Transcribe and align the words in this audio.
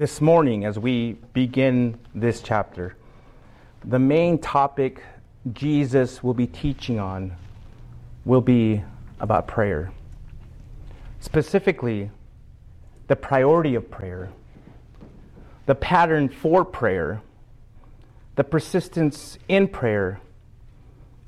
This 0.00 0.22
morning, 0.22 0.64
as 0.64 0.78
we 0.78 1.18
begin 1.34 1.98
this 2.14 2.40
chapter, 2.40 2.96
the 3.84 3.98
main 3.98 4.38
topic 4.38 5.02
Jesus 5.52 6.22
will 6.22 6.32
be 6.32 6.46
teaching 6.46 6.98
on 6.98 7.36
will 8.24 8.40
be 8.40 8.82
about 9.20 9.46
prayer. 9.46 9.92
Specifically, 11.18 12.10
the 13.08 13.16
priority 13.16 13.74
of 13.74 13.90
prayer, 13.90 14.30
the 15.66 15.74
pattern 15.74 16.30
for 16.30 16.64
prayer, 16.64 17.20
the 18.36 18.44
persistence 18.44 19.36
in 19.48 19.68
prayer, 19.68 20.18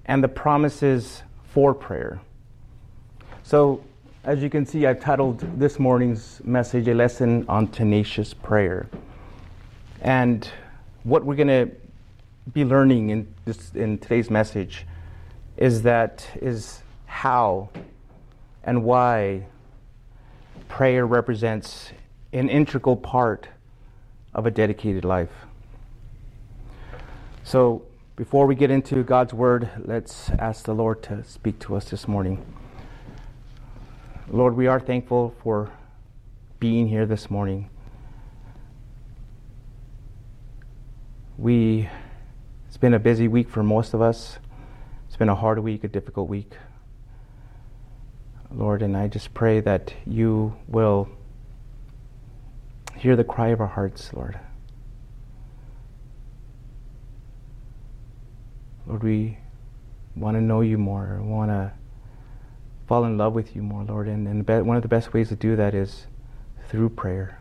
and 0.06 0.24
the 0.24 0.28
promises 0.28 1.22
for 1.44 1.74
prayer. 1.74 2.22
So, 3.42 3.84
as 4.24 4.40
you 4.40 4.48
can 4.48 4.64
see, 4.64 4.86
I've 4.86 5.00
titled 5.00 5.40
this 5.58 5.80
morning's 5.80 6.40
message 6.44 6.86
A 6.86 6.94
Lesson 6.94 7.44
on 7.48 7.66
Tenacious 7.66 8.32
Prayer. 8.32 8.88
And 10.00 10.48
what 11.02 11.24
we're 11.24 11.34
going 11.34 11.48
to 11.48 11.70
be 12.52 12.64
learning 12.64 13.10
in, 13.10 13.34
this, 13.44 13.72
in 13.74 13.98
today's 13.98 14.30
message 14.30 14.86
is 15.56 15.82
that 15.82 16.24
is 16.40 16.82
how 17.06 17.68
and 18.62 18.84
why 18.84 19.44
prayer 20.68 21.04
represents 21.04 21.90
an 22.32 22.48
integral 22.48 22.96
part 22.96 23.48
of 24.34 24.46
a 24.46 24.52
dedicated 24.52 25.04
life. 25.04 25.32
So, 27.42 27.82
before 28.14 28.46
we 28.46 28.54
get 28.54 28.70
into 28.70 29.02
God's 29.02 29.34
Word, 29.34 29.68
let's 29.84 30.30
ask 30.38 30.64
the 30.64 30.74
Lord 30.74 31.02
to 31.04 31.24
speak 31.24 31.58
to 31.60 31.74
us 31.74 31.90
this 31.90 32.06
morning. 32.06 32.44
Lord, 34.34 34.56
we 34.56 34.66
are 34.66 34.80
thankful 34.80 35.34
for 35.42 35.70
being 36.58 36.88
here 36.88 37.04
this 37.04 37.30
morning. 37.30 37.68
We, 41.36 41.90
it's 42.66 42.78
been 42.78 42.94
a 42.94 42.98
busy 42.98 43.28
week 43.28 43.50
for 43.50 43.62
most 43.62 43.92
of 43.92 44.00
us. 44.00 44.38
It's 45.06 45.18
been 45.18 45.28
a 45.28 45.34
hard 45.34 45.58
week, 45.58 45.84
a 45.84 45.88
difficult 45.88 46.30
week. 46.30 46.54
Lord, 48.50 48.80
and 48.80 48.96
I 48.96 49.06
just 49.06 49.34
pray 49.34 49.60
that 49.60 49.92
you 50.06 50.56
will 50.66 51.10
hear 52.96 53.16
the 53.16 53.24
cry 53.24 53.48
of 53.48 53.60
our 53.60 53.66
hearts, 53.66 54.14
Lord. 54.14 54.40
Lord, 58.86 59.02
we 59.02 59.36
want 60.16 60.38
to 60.38 60.40
know 60.40 60.62
you 60.62 60.78
more. 60.78 61.18
We 61.20 61.28
want 61.28 61.50
to 61.50 61.72
fall 62.92 63.06
in 63.06 63.16
love 63.16 63.32
with 63.32 63.56
you 63.56 63.62
more, 63.62 63.82
Lord. 63.84 64.06
And, 64.06 64.28
and 64.28 64.44
be, 64.44 64.60
one 64.60 64.76
of 64.76 64.82
the 64.82 64.88
best 64.88 65.14
ways 65.14 65.30
to 65.30 65.34
do 65.34 65.56
that 65.56 65.74
is 65.74 66.08
through 66.68 66.90
prayer. 66.90 67.40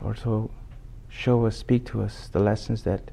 Lord, 0.00 0.16
so 0.16 0.52
show 1.08 1.44
us, 1.46 1.56
speak 1.56 1.84
to 1.86 2.02
us 2.02 2.28
the 2.28 2.38
lessons 2.38 2.84
that 2.84 3.10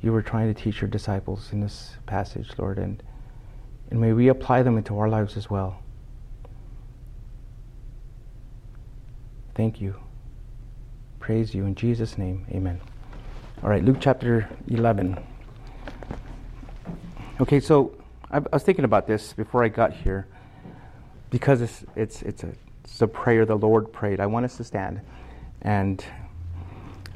you 0.00 0.10
were 0.10 0.22
trying 0.22 0.54
to 0.54 0.58
teach 0.58 0.80
your 0.80 0.88
disciples 0.88 1.50
in 1.52 1.60
this 1.60 1.98
passage, 2.06 2.48
Lord, 2.56 2.78
and, 2.78 3.02
and 3.90 4.00
may 4.00 4.14
we 4.14 4.28
apply 4.28 4.62
them 4.62 4.78
into 4.78 4.98
our 4.98 5.10
lives 5.10 5.36
as 5.36 5.50
well. 5.50 5.82
Thank 9.54 9.82
you. 9.82 9.96
Praise 11.18 11.54
you 11.54 11.66
in 11.66 11.74
Jesus' 11.74 12.16
name. 12.16 12.46
Amen. 12.52 12.80
All 13.62 13.68
right, 13.68 13.84
Luke 13.84 13.98
chapter 14.00 14.48
11. 14.66 15.22
Okay, 17.38 17.60
so 17.60 17.99
I, 18.30 18.38
was 18.38 18.62
thinking 18.62 18.84
about 18.84 19.06
this 19.06 19.32
before 19.32 19.64
I 19.64 19.68
got 19.68 19.92
here 19.92 20.26
because 21.30 21.60
it's, 21.60 21.84
it's, 21.96 22.22
it's, 22.22 22.44
a, 22.44 22.52
it's 22.84 23.02
a 23.02 23.08
prayer 23.08 23.44
the 23.44 23.56
Lord 23.56 23.92
prayed. 23.92 24.20
I 24.20 24.26
want 24.26 24.44
us 24.44 24.56
to 24.58 24.64
stand 24.64 25.00
and 25.62 26.04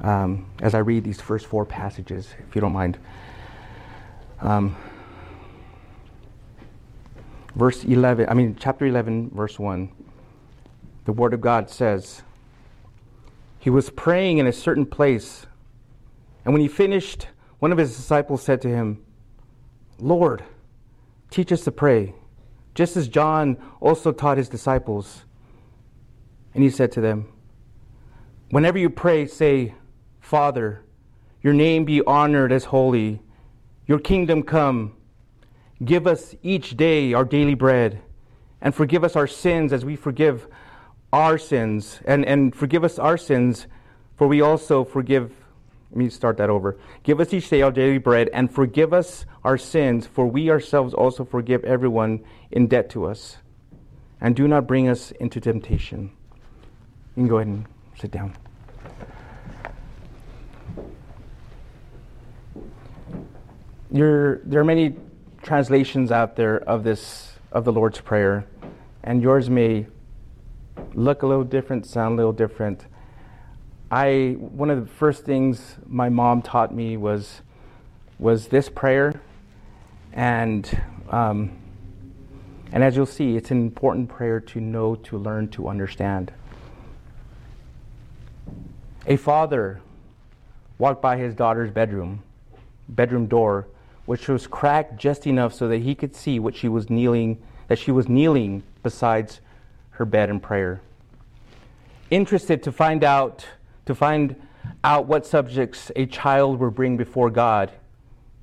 um, 0.03 0.47
as 0.61 0.75
I 0.75 0.79
read 0.79 1.05
these 1.05 1.21
first 1.21 1.47
four 1.47 1.65
passages, 1.65 2.29
if 2.47 2.55
you 2.55 2.61
don't 2.61 2.73
mind. 2.73 2.99
Um, 4.41 4.77
verse 7.55 7.85
11, 7.85 8.29
I 8.29 8.35
mean, 8.35 8.57
chapter 8.59 8.87
11, 8.87 9.31
verse 9.31 9.59
1, 9.59 9.91
the 11.05 11.13
Word 11.13 11.33
of 11.33 11.41
God 11.41 11.71
says, 11.71 12.23
He 13.59 13.71
was 13.71 13.91
praying 13.91 14.39
in 14.39 14.47
a 14.47 14.53
certain 14.53 14.85
place, 14.85 15.47
and 16.45 16.53
when 16.53 16.61
he 16.61 16.69
finished, 16.69 17.29
one 17.61 17.73
of 17.73 17.79
his 17.79 17.97
disciples 17.97 18.43
said 18.43 18.61
to 18.63 18.69
him, 18.69 19.03
Lord, 19.99 20.45
Teach 21.35 21.51
us 21.51 21.65
to 21.65 21.73
pray, 21.73 22.15
just 22.77 22.97
as 22.97 23.09
John 23.09 23.57
also 23.81 24.13
taught 24.13 24.39
his 24.39 24.49
disciples. 24.49 25.25
And 26.55 26.63
he 26.63 26.71
said 26.71 26.93
to 26.93 27.01
them, 27.01 27.27
Whenever 28.51 28.79
you 28.79 28.89
pray, 28.89 29.27
say, 29.27 29.75
Father, 30.21 30.85
your 31.43 31.53
name 31.53 31.85
be 31.85 32.01
honored 32.03 32.53
as 32.53 32.67
holy, 32.67 33.21
your 33.85 33.99
kingdom 33.99 34.45
come. 34.45 34.95
Give 35.85 36.07
us 36.07 36.37
each 36.45 36.77
day 36.77 37.15
our 37.15 37.25
daily 37.25 37.55
bread, 37.55 38.01
and 38.61 38.73
forgive 38.73 39.03
us 39.03 39.17
our 39.17 39.27
sins 39.27 39.73
as 39.73 39.85
we 39.85 39.97
forgive 39.97 40.47
our 41.13 41.37
sins, 41.37 41.99
and, 42.05 42.25
and 42.25 42.55
forgive 42.55 42.85
us 42.85 42.97
our 42.97 43.17
sins, 43.17 43.67
for 44.17 44.29
we 44.29 44.41
also 44.41 44.85
forgive 44.85 45.33
let 45.95 45.99
me 45.99 46.11
start 46.11 46.39
that 46.39 46.51
over. 46.51 46.77
Give 47.05 47.21
us 47.21 47.33
each 47.33 47.49
day 47.49 47.63
our 47.63 47.71
daily 47.71 47.99
bread, 47.99 48.29
and 48.33 48.53
forgive 48.53 48.93
us 48.93 49.27
our 49.45 49.57
sins, 49.57 50.09
for 50.09 50.27
we 50.27 50.51
ourselves 50.51 50.93
also 50.93 51.25
forgive 51.25 51.63
everyone 51.63 52.25
in 52.51 52.67
debt 52.67 52.91
to 52.91 53.05
us. 53.05 53.37
And 54.21 54.35
do 54.35 54.49
not 54.49 54.67
bring 54.67 54.89
us 54.89 55.13
into 55.13 55.41
temptation. 55.41 56.11
You 57.15 57.23
can 57.23 57.29
go 57.29 57.37
ahead 57.37 57.47
and 57.47 57.67
sit 57.97 58.11
down. 58.11 58.35
There, 63.93 64.41
there 64.45 64.61
are 64.63 64.65
many 64.65 64.97
translations 65.43 66.11
out 66.11 66.35
there 66.35 66.57
of 66.57 66.83
this 66.83 67.35
of 67.53 67.65
the 67.65 67.73
Lord's 67.73 68.01
Prayer, 68.01 68.47
and 69.05 69.23
yours 69.23 69.49
may 69.49 69.87
look 70.93 71.23
a 71.23 71.27
little 71.29 71.45
different, 71.45 71.87
sound 71.87 72.15
a 72.15 72.17
little 72.17 72.33
different. 72.33 72.87
I 73.95 74.33
one 74.33 74.71
of 74.71 74.81
the 74.81 74.93
first 74.93 75.25
things 75.25 75.77
my 75.87 76.09
mom 76.09 76.43
taught 76.43 76.75
me 76.75 76.97
was 76.97 77.43
was 78.19 78.49
this 78.49 78.69
prayer, 78.69 79.21
and 80.13 80.69
um, 81.11 81.57
and 82.73 82.83
as 82.83 82.97
you'll 82.97 83.07
see, 83.07 83.37
it's 83.37 83.53
an 83.53 83.59
important 83.59 84.09
prayer 84.09 84.41
to 84.41 84.61
know, 84.61 84.97
to 84.97 85.17
learn, 85.17 85.47
to 85.51 85.69
understand. 85.69 86.33
A 89.07 89.17
father 89.17 89.81
walked 90.77 91.01
by 91.01 91.17
his 91.17 91.33
daughter's 91.37 91.71
bedroom 91.71 92.25
bedroom 92.89 93.27
door, 93.27 93.69
which 94.07 94.27
was 94.27 94.49
cracked 94.49 94.97
just 94.97 95.25
enough 95.25 95.55
so 95.55 95.69
that 95.69 95.83
he 95.83 95.95
could 95.95 96.17
see 96.17 96.41
what 96.41 96.57
she 96.57 96.67
was 96.67 96.91
kneeling 96.91 97.41
that 97.69 97.79
she 97.79 97.93
was 97.93 98.09
kneeling 98.09 98.65
besides 98.83 99.41
her 99.91 100.05
bed 100.05 100.31
in 100.31 100.41
prayer. 100.41 100.81
Interested 102.11 102.61
to 102.65 102.73
find 102.73 103.05
out 103.05 103.47
to 103.87 103.95
find 103.95 104.37
out 104.83 105.07
what 105.07 105.27
subjects 105.27 105.91
a 105.97 106.07
child 106.07 106.59
will 106.59 106.71
bring 106.71 106.97
before 106.97 107.31
God, 107.31 107.73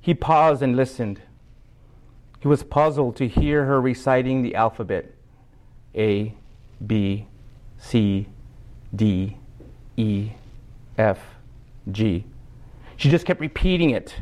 he 0.00 0.14
paused 0.14 0.62
and 0.62 0.76
listened. 0.76 1.20
He 2.40 2.48
was 2.48 2.64
puzzled 2.64 3.16
to 3.16 3.28
hear 3.28 3.66
her 3.66 3.80
reciting 3.80 4.42
the 4.42 4.54
alphabet 4.54 5.12
A, 5.94 6.34
B, 6.84 7.26
C, 7.78 8.26
D, 8.94 9.36
E, 9.96 10.30
F, 10.98 11.18
G. 11.90 12.24
She 12.96 13.10
just 13.10 13.26
kept 13.26 13.40
repeating 13.40 13.90
it. 13.90 14.16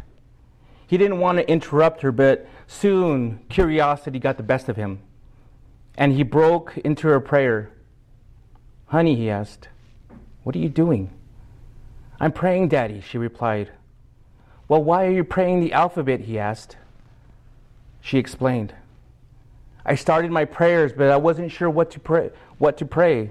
He 0.86 0.98
didn't 0.98 1.18
want 1.18 1.38
to 1.38 1.48
interrupt 1.48 2.02
her, 2.02 2.12
but 2.12 2.46
soon 2.66 3.40
curiosity 3.48 4.18
got 4.18 4.36
the 4.36 4.42
best 4.42 4.68
of 4.68 4.76
him. 4.76 5.00
And 5.96 6.12
he 6.12 6.22
broke 6.22 6.76
into 6.78 7.08
her 7.08 7.20
prayer. 7.20 7.70
Honey, 8.86 9.14
he 9.14 9.30
asked, 9.30 9.68
what 10.42 10.54
are 10.56 10.60
you 10.60 10.68
doing? 10.68 11.10
I'm 12.18 12.32
praying, 12.32 12.68
Daddy, 12.68 13.00
she 13.00 13.18
replied. 13.18 13.70
Well, 14.68 14.82
why 14.82 15.06
are 15.06 15.10
you 15.10 15.24
praying 15.24 15.60
the 15.60 15.72
alphabet? 15.72 16.20
he 16.20 16.38
asked. 16.38 16.76
She 18.00 18.18
explained. 18.18 18.74
I 19.84 19.94
started 19.94 20.30
my 20.30 20.44
prayers, 20.44 20.92
but 20.92 21.10
I 21.10 21.16
wasn't 21.16 21.50
sure 21.50 21.70
what 21.70 21.90
to 21.92 22.00
pray. 22.00 22.30
What 22.58 22.76
to 22.78 22.84
pray. 22.84 23.30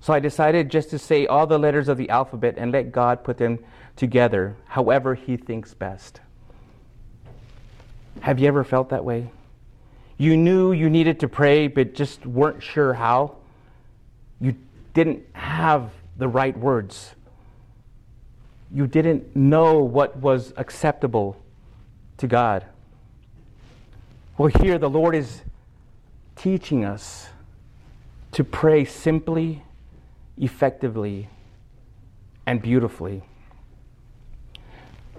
So 0.00 0.12
I 0.12 0.20
decided 0.20 0.70
just 0.70 0.90
to 0.90 0.98
say 0.98 1.26
all 1.26 1.46
the 1.46 1.58
letters 1.58 1.88
of 1.88 1.96
the 1.96 2.10
alphabet 2.10 2.54
and 2.56 2.72
let 2.72 2.92
God 2.92 3.24
put 3.24 3.38
them 3.38 3.58
together 3.96 4.56
however 4.66 5.14
He 5.14 5.36
thinks 5.36 5.74
best. 5.74 6.20
Have 8.20 8.38
you 8.38 8.48
ever 8.48 8.64
felt 8.64 8.90
that 8.90 9.04
way? 9.04 9.30
You 10.16 10.36
knew 10.36 10.72
you 10.72 10.90
needed 10.90 11.20
to 11.20 11.28
pray, 11.28 11.68
but 11.68 11.94
just 11.94 12.26
weren't 12.26 12.62
sure 12.62 12.92
how? 12.92 13.36
You 14.40 14.56
didn't 15.04 15.24
have 15.32 15.92
the 16.16 16.26
right 16.26 16.58
words. 16.58 17.14
You 18.72 18.88
didn't 18.88 19.36
know 19.36 19.78
what 19.78 20.16
was 20.16 20.52
acceptable 20.56 21.40
to 22.16 22.26
God. 22.26 22.66
Well, 24.36 24.50
here 24.60 24.76
the 24.76 24.90
Lord 24.90 25.14
is 25.14 25.42
teaching 26.34 26.84
us 26.84 27.28
to 28.32 28.42
pray 28.42 28.84
simply 28.84 29.62
effectively, 30.36 31.28
and 32.44 32.60
beautifully. 32.60 33.22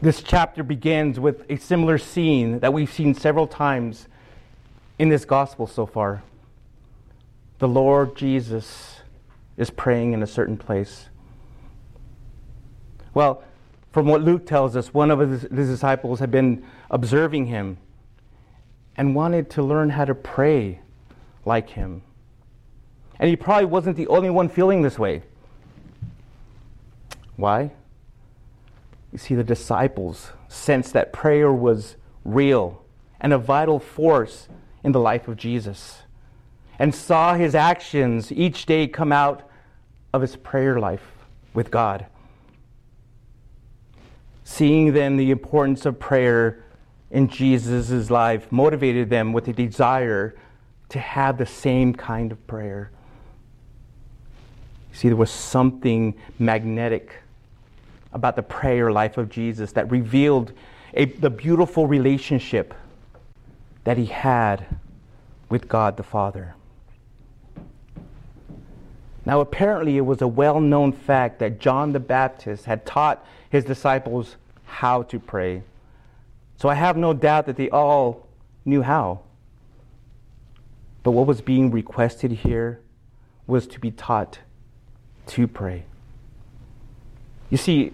This 0.01 0.21
chapter 0.21 0.61
begins 0.61 1.21
with 1.21 1.45
a 1.49 1.55
similar 1.55 1.97
scene 1.97 2.59
that 2.59 2.73
we've 2.73 2.91
seen 2.91 3.13
several 3.13 3.47
times 3.47 4.07
in 4.97 5.07
this 5.07 5.23
gospel 5.23 5.67
so 5.67 5.85
far. 5.85 6.21
The 7.59 7.67
Lord 7.67 8.17
Jesus 8.17 8.98
is 9.59 9.69
praying 9.69 10.13
in 10.13 10.23
a 10.23 10.27
certain 10.27 10.57
place. 10.57 11.09
Well, 13.13 13.43
from 13.91 14.07
what 14.07 14.21
Luke 14.21 14.45
tells 14.45 14.75
us, 14.77 14.93
one 14.93 15.11
of 15.11 15.19
his, 15.19 15.41
disciples 15.43 16.19
had 16.19 16.31
been 16.31 16.65
observing 16.89 17.47
him 17.47 17.77
and 18.95 19.13
wanted 19.13 19.49
to 19.51 19.61
learn 19.61 19.89
how 19.89 20.05
to 20.05 20.15
pray 20.15 20.79
like 21.43 21.71
him. 21.71 22.01
And 23.19 23.29
he 23.29 23.35
probably 23.35 23.65
wasn't 23.65 23.97
the 23.97 24.07
only 24.07 24.29
one 24.29 24.47
feeling 24.47 24.81
this 24.81 24.97
way. 24.97 25.23
Why? 27.35 27.71
You 29.11 29.17
see, 29.17 29.35
the 29.35 29.43
disciples 29.43 30.31
sensed 30.47 30.93
that 30.93 31.11
prayer 31.11 31.51
was 31.51 31.97
real 32.23 32.81
and 33.19 33.33
a 33.33 33.37
vital 33.37 33.79
force 33.79 34.47
in 34.85 34.93
the 34.93 34.99
life 35.01 35.27
of 35.27 35.35
Jesus 35.35 36.03
and 36.77 36.95
saw 36.95 37.33
his 37.33 37.55
actions 37.55 38.31
each 38.31 38.65
day 38.65 38.87
come 38.87 39.11
out 39.11 39.48
of 40.13 40.21
his 40.21 40.35
prayer 40.35 40.79
life 40.79 41.11
with 41.53 41.71
God. 41.71 42.05
Seeing 44.43 44.93
then 44.93 45.17
the 45.17 45.31
importance 45.31 45.85
of 45.85 45.99
prayer 45.99 46.63
in 47.11 47.27
Jesus' 47.27 48.09
life 48.09 48.51
motivated 48.51 49.09
them 49.09 49.33
with 49.33 49.47
a 49.47 49.53
desire 49.53 50.35
to 50.89 50.99
have 50.99 51.37
the 51.37 51.45
same 51.45 51.93
kind 51.93 52.31
of 52.31 52.47
prayer. 52.47 52.91
You 54.91 54.97
see, 54.97 55.07
there 55.07 55.17
was 55.17 55.31
something 55.31 56.15
magnetic 56.39 57.13
about 58.11 58.35
the 58.35 58.43
prayer 58.43 58.91
life 58.91 59.17
of 59.17 59.29
Jesus 59.29 59.71
that 59.73 59.89
revealed 59.91 60.51
a, 60.95 61.05
the 61.05 61.29
beautiful 61.29 61.85
relationship 61.85 62.73
that 63.83 63.97
he 63.97 64.07
had 64.07 64.65
with 65.49 65.67
God 65.67 65.97
the 65.97 66.03
Father. 66.03 66.55
Now, 69.29 69.41
apparently, 69.41 69.95
it 69.95 70.01
was 70.07 70.23
a 70.23 70.27
well 70.27 70.59
known 70.59 70.91
fact 70.91 71.37
that 71.37 71.59
John 71.59 71.91
the 71.91 71.99
Baptist 71.99 72.65
had 72.65 72.83
taught 72.83 73.23
his 73.51 73.63
disciples 73.63 74.37
how 74.65 75.03
to 75.03 75.19
pray. 75.19 75.61
So 76.57 76.67
I 76.67 76.73
have 76.73 76.97
no 76.97 77.13
doubt 77.13 77.45
that 77.45 77.55
they 77.55 77.69
all 77.69 78.27
knew 78.65 78.81
how. 78.81 79.19
But 81.03 81.11
what 81.11 81.27
was 81.27 81.41
being 81.41 81.69
requested 81.69 82.31
here 82.31 82.79
was 83.45 83.67
to 83.67 83.79
be 83.79 83.91
taught 83.91 84.39
to 85.27 85.47
pray. 85.47 85.83
You 87.51 87.57
see, 87.57 87.93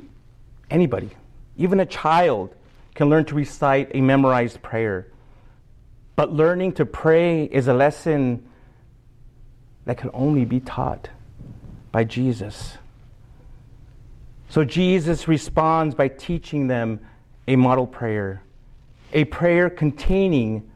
anybody, 0.72 1.10
even 1.58 1.82
a 1.82 1.86
child, 1.86 2.56
can 2.94 3.10
learn 3.10 3.26
to 3.26 3.36
recite 3.36 3.92
a 3.94 4.00
memorized 4.00 4.62
prayer. 4.62 5.08
But 6.16 6.32
learning 6.32 6.76
to 6.76 6.86
pray 6.86 7.44
is 7.44 7.68
a 7.68 7.74
lesson 7.74 8.48
that 9.84 9.98
can 9.98 10.12
only 10.14 10.46
be 10.46 10.62
taught 10.62 11.10
by 11.96 12.04
Jesus. 12.04 12.78
So 14.50 14.66
Jesus 14.66 15.30
responds 15.30 15.96
by 15.96 16.10
teaching 16.10 16.68
them 16.68 17.00
a 17.48 17.56
model 17.56 17.88
prayer, 17.88 18.44
a 19.14 19.24
prayer 19.24 19.70
containing 19.70 20.70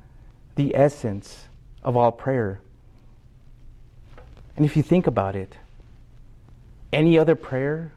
the 0.56 0.74
essence 0.74 1.50
of 1.84 1.98
all 1.98 2.14
prayer. 2.14 2.62
And 4.56 4.66
if 4.66 4.78
you 4.78 4.82
think 4.82 5.08
about 5.08 5.36
it, 5.36 5.58
any 6.94 7.20
other 7.20 7.36
prayer 7.36 7.92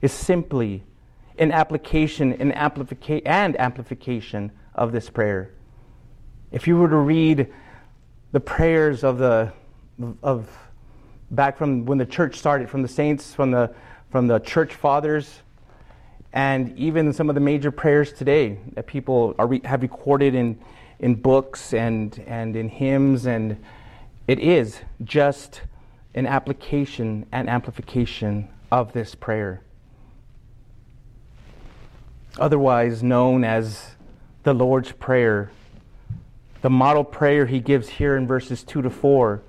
is 0.00 0.12
simply 0.12 0.84
an 1.40 1.50
application 1.50 2.34
an 2.34 2.52
amplifica- 2.52 3.22
and 3.26 3.58
amplification 3.58 4.52
of 4.76 4.92
this 4.92 5.10
prayer. 5.10 5.50
If 6.52 6.68
you 6.68 6.76
were 6.76 6.88
to 6.88 6.98
read 6.98 7.52
the 8.30 8.38
prayers 8.38 9.02
of 9.02 9.18
the 9.18 9.52
of 10.22 10.48
back 11.32 11.56
from 11.56 11.86
when 11.86 11.98
the 11.98 12.06
church 12.06 12.36
started, 12.36 12.70
from 12.70 12.82
the 12.82 12.88
saints, 12.88 13.34
from 13.34 13.50
the 13.50 13.74
from 14.10 14.26
the 14.26 14.38
church 14.40 14.74
fathers, 14.74 15.40
and 16.32 16.78
even 16.78 17.12
some 17.12 17.30
of 17.30 17.34
the 17.34 17.40
major 17.40 17.70
prayers 17.70 18.12
today 18.12 18.58
that 18.74 18.86
people 18.86 19.34
are 19.38 19.46
re- 19.46 19.62
have 19.64 19.82
recorded 19.82 20.34
in 20.34 20.60
in 21.00 21.14
books 21.14 21.72
and 21.74 22.22
and 22.26 22.54
in 22.54 22.68
hymns, 22.68 23.26
and 23.26 23.62
it 24.28 24.38
is 24.38 24.80
just 25.02 25.62
an 26.14 26.26
application 26.26 27.26
and 27.32 27.48
amplification 27.48 28.48
of 28.70 28.92
this 28.92 29.14
prayer, 29.14 29.62
otherwise 32.38 33.02
known 33.02 33.44
as 33.44 33.96
the 34.42 34.52
Lord's 34.52 34.92
Prayer. 34.92 35.50
The 36.60 36.70
model 36.70 37.02
prayer 37.02 37.46
he 37.46 37.58
gives 37.58 37.88
here 37.88 38.16
in 38.16 38.28
verses 38.28 38.62
2 38.62 38.82
to 38.82 38.90
4 38.90 39.42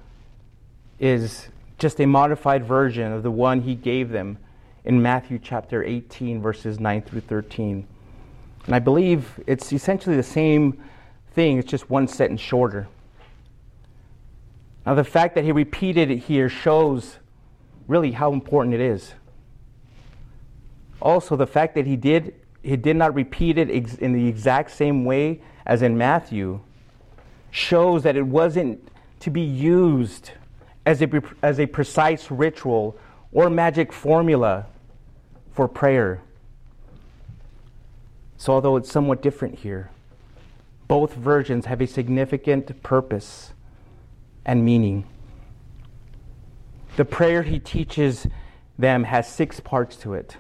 is 1.00 1.48
just 1.84 2.00
a 2.00 2.06
modified 2.06 2.64
version 2.64 3.12
of 3.12 3.24
the 3.24 3.30
one 3.30 3.60
he 3.60 3.76
gave 3.76 4.10
them 4.10 4.38
in 4.86 5.02
Matthew 5.02 5.38
chapter 5.38 5.84
18, 5.84 6.42
verses 6.42 6.80
9 6.80 7.02
through 7.02 7.20
13. 7.20 7.86
And 8.66 8.74
I 8.74 8.80
believe 8.80 9.38
it's 9.48 9.74
essentially 9.74 10.16
the 10.16 10.24
same 10.24 10.82
thing, 11.34 11.58
it's 11.58 11.70
just 11.70 11.90
one 11.90 12.08
sentence 12.08 12.40
shorter. 12.40 12.88
Now, 14.86 14.96
the 14.96 15.04
fact 15.04 15.36
that 15.36 15.44
he 15.44 15.52
repeated 15.52 16.10
it 16.10 16.20
here 16.20 16.48
shows 16.48 17.18
really 17.90 18.14
how 18.14 18.32
important 18.32 18.76
it 18.76 18.82
is. 18.82 19.12
Also, 21.02 21.36
the 21.36 21.46
fact 21.46 21.76
that 21.76 21.86
he 21.86 21.98
did, 21.98 22.34
he 22.64 22.78
did 22.78 22.96
not 22.96 23.14
repeat 23.14 23.58
it 23.58 23.70
in 23.70 24.14
the 24.14 24.26
exact 24.26 24.72
same 24.72 25.04
way 25.04 25.42
as 25.66 25.82
in 25.82 25.98
Matthew 25.98 26.62
shows 27.52 28.04
that 28.04 28.16
it 28.16 28.26
wasn't 28.26 28.88
to 29.20 29.30
be 29.30 29.42
used 29.42 30.32
as 30.86 31.02
a, 31.02 31.22
as 31.42 31.60
a 31.60 31.66
precise 31.66 32.30
ritual 32.30 32.98
or 33.32 33.50
magic 33.50 33.92
formula 33.92 34.66
for 35.54 35.68
prayer. 35.68 36.22
So, 38.38 38.54
although 38.54 38.76
it's 38.76 38.92
somewhat 38.92 39.22
different 39.22 39.60
here, 39.60 39.90
both 40.88 41.14
versions 41.14 41.66
have 41.66 41.82
a 41.82 41.88
significant 41.88 42.84
purpose 42.84 43.54
and 44.46 44.66
meaning. 44.66 45.06
The 46.98 47.06
prayer 47.06 47.44
he 47.44 47.60
teaches 47.60 48.28
them 48.78 49.06
has 49.06 49.28
six 49.28 49.60
parts 49.60 49.96
to 49.98 50.14
it 50.14 50.38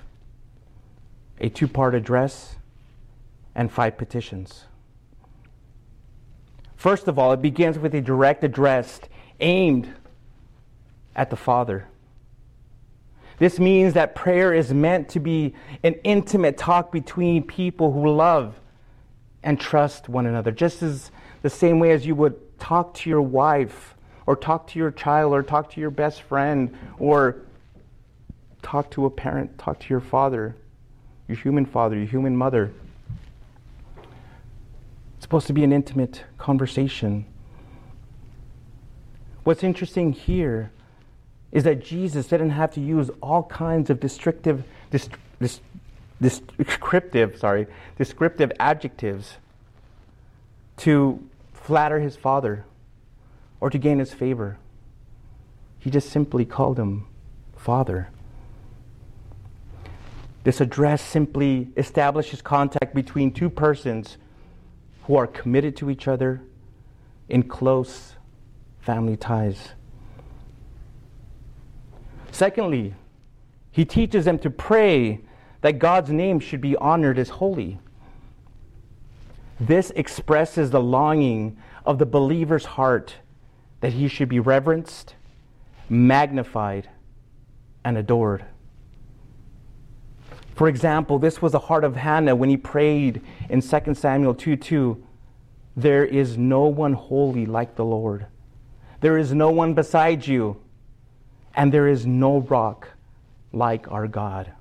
a 1.39 1.49
two 1.49 1.67
part 1.67 1.95
address 1.95 2.55
and 3.55 3.71
five 3.71 3.97
petitions. 3.97 4.65
First 6.75 7.07
of 7.07 7.17
all, 7.17 7.31
it 7.33 7.41
begins 7.41 7.79
with 7.79 7.95
a 7.95 8.01
direct 8.01 8.43
address 8.43 8.99
aimed 9.39 9.93
at 11.15 11.29
the 11.29 11.35
Father. 11.35 11.87
This 13.39 13.59
means 13.59 13.93
that 13.93 14.15
prayer 14.15 14.53
is 14.53 14.73
meant 14.73 15.09
to 15.09 15.19
be 15.19 15.53
an 15.83 15.95
intimate 16.03 16.57
talk 16.57 16.91
between 16.91 17.43
people 17.43 17.91
who 17.91 18.09
love 18.09 18.59
and 19.43 19.59
trust 19.59 20.07
one 20.07 20.25
another, 20.25 20.51
just 20.51 20.81
as 20.81 21.11
the 21.41 21.49
same 21.49 21.79
way 21.79 21.91
as 21.91 22.05
you 22.05 22.15
would 22.15 22.59
talk 22.59 22.93
to 22.93 23.09
your 23.09 23.21
wife, 23.21 23.95
or 24.25 24.35
talk 24.35 24.67
to 24.67 24.79
your 24.79 24.91
child, 24.91 25.33
or 25.33 25.43
talk 25.43 25.69
to 25.71 25.81
your 25.81 25.91
best 25.91 26.21
friend, 26.21 26.73
or 26.97 27.37
talk 28.61 28.89
to 28.91 29.05
a 29.05 29.09
parent, 29.09 29.57
talk 29.57 29.79
to 29.79 29.89
your 29.89 29.99
father, 29.99 30.55
your 31.27 31.37
human 31.37 31.65
father, 31.65 31.97
your 31.97 32.05
human 32.05 32.35
mother 32.35 32.71
It's 35.17 35.25
supposed 35.25 35.47
to 35.47 35.53
be 35.53 35.63
an 35.63 35.73
intimate 35.73 36.23
conversation. 36.37 37.25
What's 39.43 39.63
interesting 39.63 40.13
here 40.13 40.71
is 41.53 41.63
that 41.63 41.81
Jesus 41.81 42.27
didn't 42.27 42.49
have 42.49 42.73
to 42.73 42.81
use 42.81 43.09
all 43.21 43.43
kinds 43.43 43.89
of 43.89 44.01
descriptive, 44.01 44.65
descriptive, 46.19 47.37
sorry, 47.37 47.67
descriptive 47.95 48.51
adjectives 48.59 49.37
to 50.77 51.23
flatter 51.53 51.99
his 51.99 52.15
father 52.15 52.65
or 53.61 53.69
to 53.69 53.77
gain 53.77 53.99
his 53.99 54.11
favor. 54.11 54.57
He 55.77 55.91
just 55.91 56.09
simply 56.09 56.43
called 56.43 56.79
him 56.79 57.05
Father. 57.55 58.09
This 60.43 60.59
address 60.59 61.01
simply 61.01 61.69
establishes 61.77 62.41
contact 62.41 62.95
between 62.95 63.31
two 63.31 63.49
persons 63.49 64.17
who 65.03 65.15
are 65.15 65.27
committed 65.27 65.77
to 65.77 65.89
each 65.89 66.07
other 66.07 66.41
in 67.29 67.43
close 67.43 68.15
family 68.81 69.15
ties. 69.15 69.69
Secondly, 72.43 72.93
he 73.71 73.85
teaches 73.85 74.25
them 74.25 74.37
to 74.39 74.49
pray 74.49 75.21
that 75.61 75.79
God's 75.79 76.09
name 76.09 76.41
should 76.41 76.59
be 76.59 76.75
honored 76.75 77.17
as 77.17 77.29
holy. 77.29 77.79
This 79.61 79.91
expresses 79.91 80.69
the 80.69 80.81
longing 80.81 81.55
of 81.85 81.99
the 81.99 82.05
believer's 82.05 82.65
heart 82.65 83.15
that 83.79 83.93
he 83.93 84.09
should 84.09 84.27
be 84.27 84.41
reverenced, 84.41 85.15
magnified, 85.87 86.89
and 87.85 87.97
adored. 87.97 88.43
For 90.53 90.67
example, 90.67 91.19
this 91.19 91.41
was 91.41 91.53
the 91.53 91.59
heart 91.59 91.85
of 91.85 91.95
Hannah 91.95 92.35
when 92.35 92.49
he 92.49 92.57
prayed 92.57 93.21
in 93.47 93.61
2 93.61 93.93
Samuel 93.93 94.35
2 94.35 94.57
2. 94.57 95.01
There 95.77 96.03
is 96.03 96.37
no 96.37 96.63
one 96.63 96.91
holy 96.91 97.45
like 97.45 97.77
the 97.77 97.85
Lord. 97.85 98.25
There 98.99 99.17
is 99.17 99.33
no 99.33 99.49
one 99.49 99.73
beside 99.73 100.27
you, 100.27 100.57
and 101.55 101.71
there 101.71 101.87
is 101.87 102.05
no 102.05 102.39
rock 102.39 102.89
like 103.51 103.91
our 103.91 104.07
God. 104.07 104.51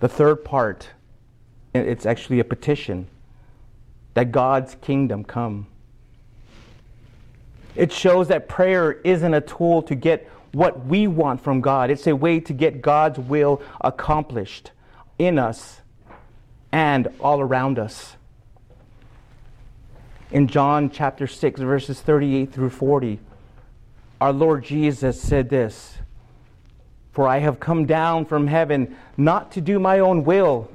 The 0.00 0.08
third 0.08 0.44
part, 0.44 0.88
it's 1.72 2.04
actually 2.04 2.40
a 2.40 2.44
petition 2.44 3.06
that 4.14 4.32
God's 4.32 4.76
kingdom 4.76 5.24
come. 5.24 5.66
It 7.74 7.92
shows 7.92 8.28
that 8.28 8.48
prayer 8.48 8.92
isn't 8.92 9.34
a 9.34 9.40
tool 9.40 9.82
to 9.82 9.94
get 9.94 10.28
what 10.52 10.86
we 10.86 11.06
want 11.06 11.42
from 11.42 11.60
God. 11.60 11.90
It's 11.90 12.06
a 12.06 12.14
way 12.14 12.38
to 12.40 12.52
get 12.52 12.80
God's 12.80 13.18
will 13.18 13.60
accomplished 13.80 14.70
in 15.18 15.38
us 15.38 15.80
and 16.70 17.08
all 17.20 17.40
around 17.40 17.78
us. 17.78 18.16
In 20.30 20.48
John 20.48 20.90
chapter 20.90 21.26
6, 21.26 21.60
verses 21.60 22.00
38 22.00 22.52
through 22.52 22.70
40, 22.70 23.18
our 24.20 24.32
Lord 24.32 24.64
Jesus 24.64 25.20
said 25.20 25.48
this 25.48 25.98
For 27.12 27.26
I 27.28 27.38
have 27.38 27.60
come 27.60 27.86
down 27.86 28.24
from 28.24 28.46
heaven 28.46 28.96
not 29.16 29.52
to 29.52 29.60
do 29.60 29.78
my 29.78 29.98
own 29.98 30.24
will, 30.24 30.70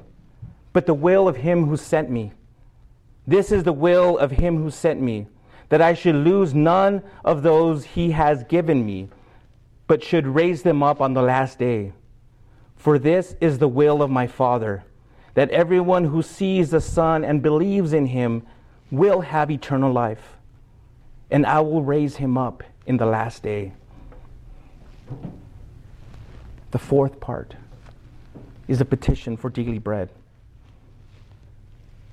but 0.74 0.86
the 0.86 0.94
will 0.94 1.28
of 1.28 1.38
him 1.38 1.66
who 1.66 1.78
sent 1.78 2.10
me. 2.10 2.32
This 3.28 3.52
is 3.52 3.64
the 3.64 3.74
will 3.74 4.18
of 4.18 4.32
him 4.32 4.58
who 4.58 4.72
sent 4.72 5.02
me, 5.02 5.28
that 5.70 5.82
I 5.82 5.94
should 5.94 6.16
lose 6.16 6.54
none 6.54 7.04
of 7.24 7.44
those 7.44 7.84
he 7.84 8.12
has 8.12 8.44
given 8.46 8.86
me 8.86 9.10
but 9.90 10.04
should 10.04 10.28
raise 10.28 10.62
them 10.62 10.84
up 10.84 11.02
on 11.02 11.16
the 11.16 11.22
last 11.22 11.58
day. 11.58 11.92
For 12.76 13.00
this 13.00 13.36
is 13.42 13.58
the 13.58 13.68
will 13.68 14.04
of 14.04 14.12
my 14.12 14.28
Father, 14.28 14.84
that 15.34 15.50
everyone 15.50 16.04
who 16.04 16.22
sees 16.22 16.70
the 16.70 16.80
Son 16.80 17.26
and 17.26 17.42
believes 17.42 17.92
in 17.92 18.06
him 18.06 18.44
will 18.92 19.22
have 19.22 19.50
eternal 19.50 19.92
life, 19.92 20.38
and 21.32 21.44
I 21.44 21.62
will 21.62 21.82
raise 21.82 22.18
him 22.18 22.38
up 22.38 22.64
in 22.90 22.98
the 22.98 23.06
last 23.06 23.44
day. 23.44 23.72
The 26.72 26.80
fourth 26.80 27.20
part 27.20 27.56
is 28.68 28.82
a 28.82 28.86
petition 28.86 29.38
for 29.38 29.52
daily 29.52 29.78
bread. 29.78 30.10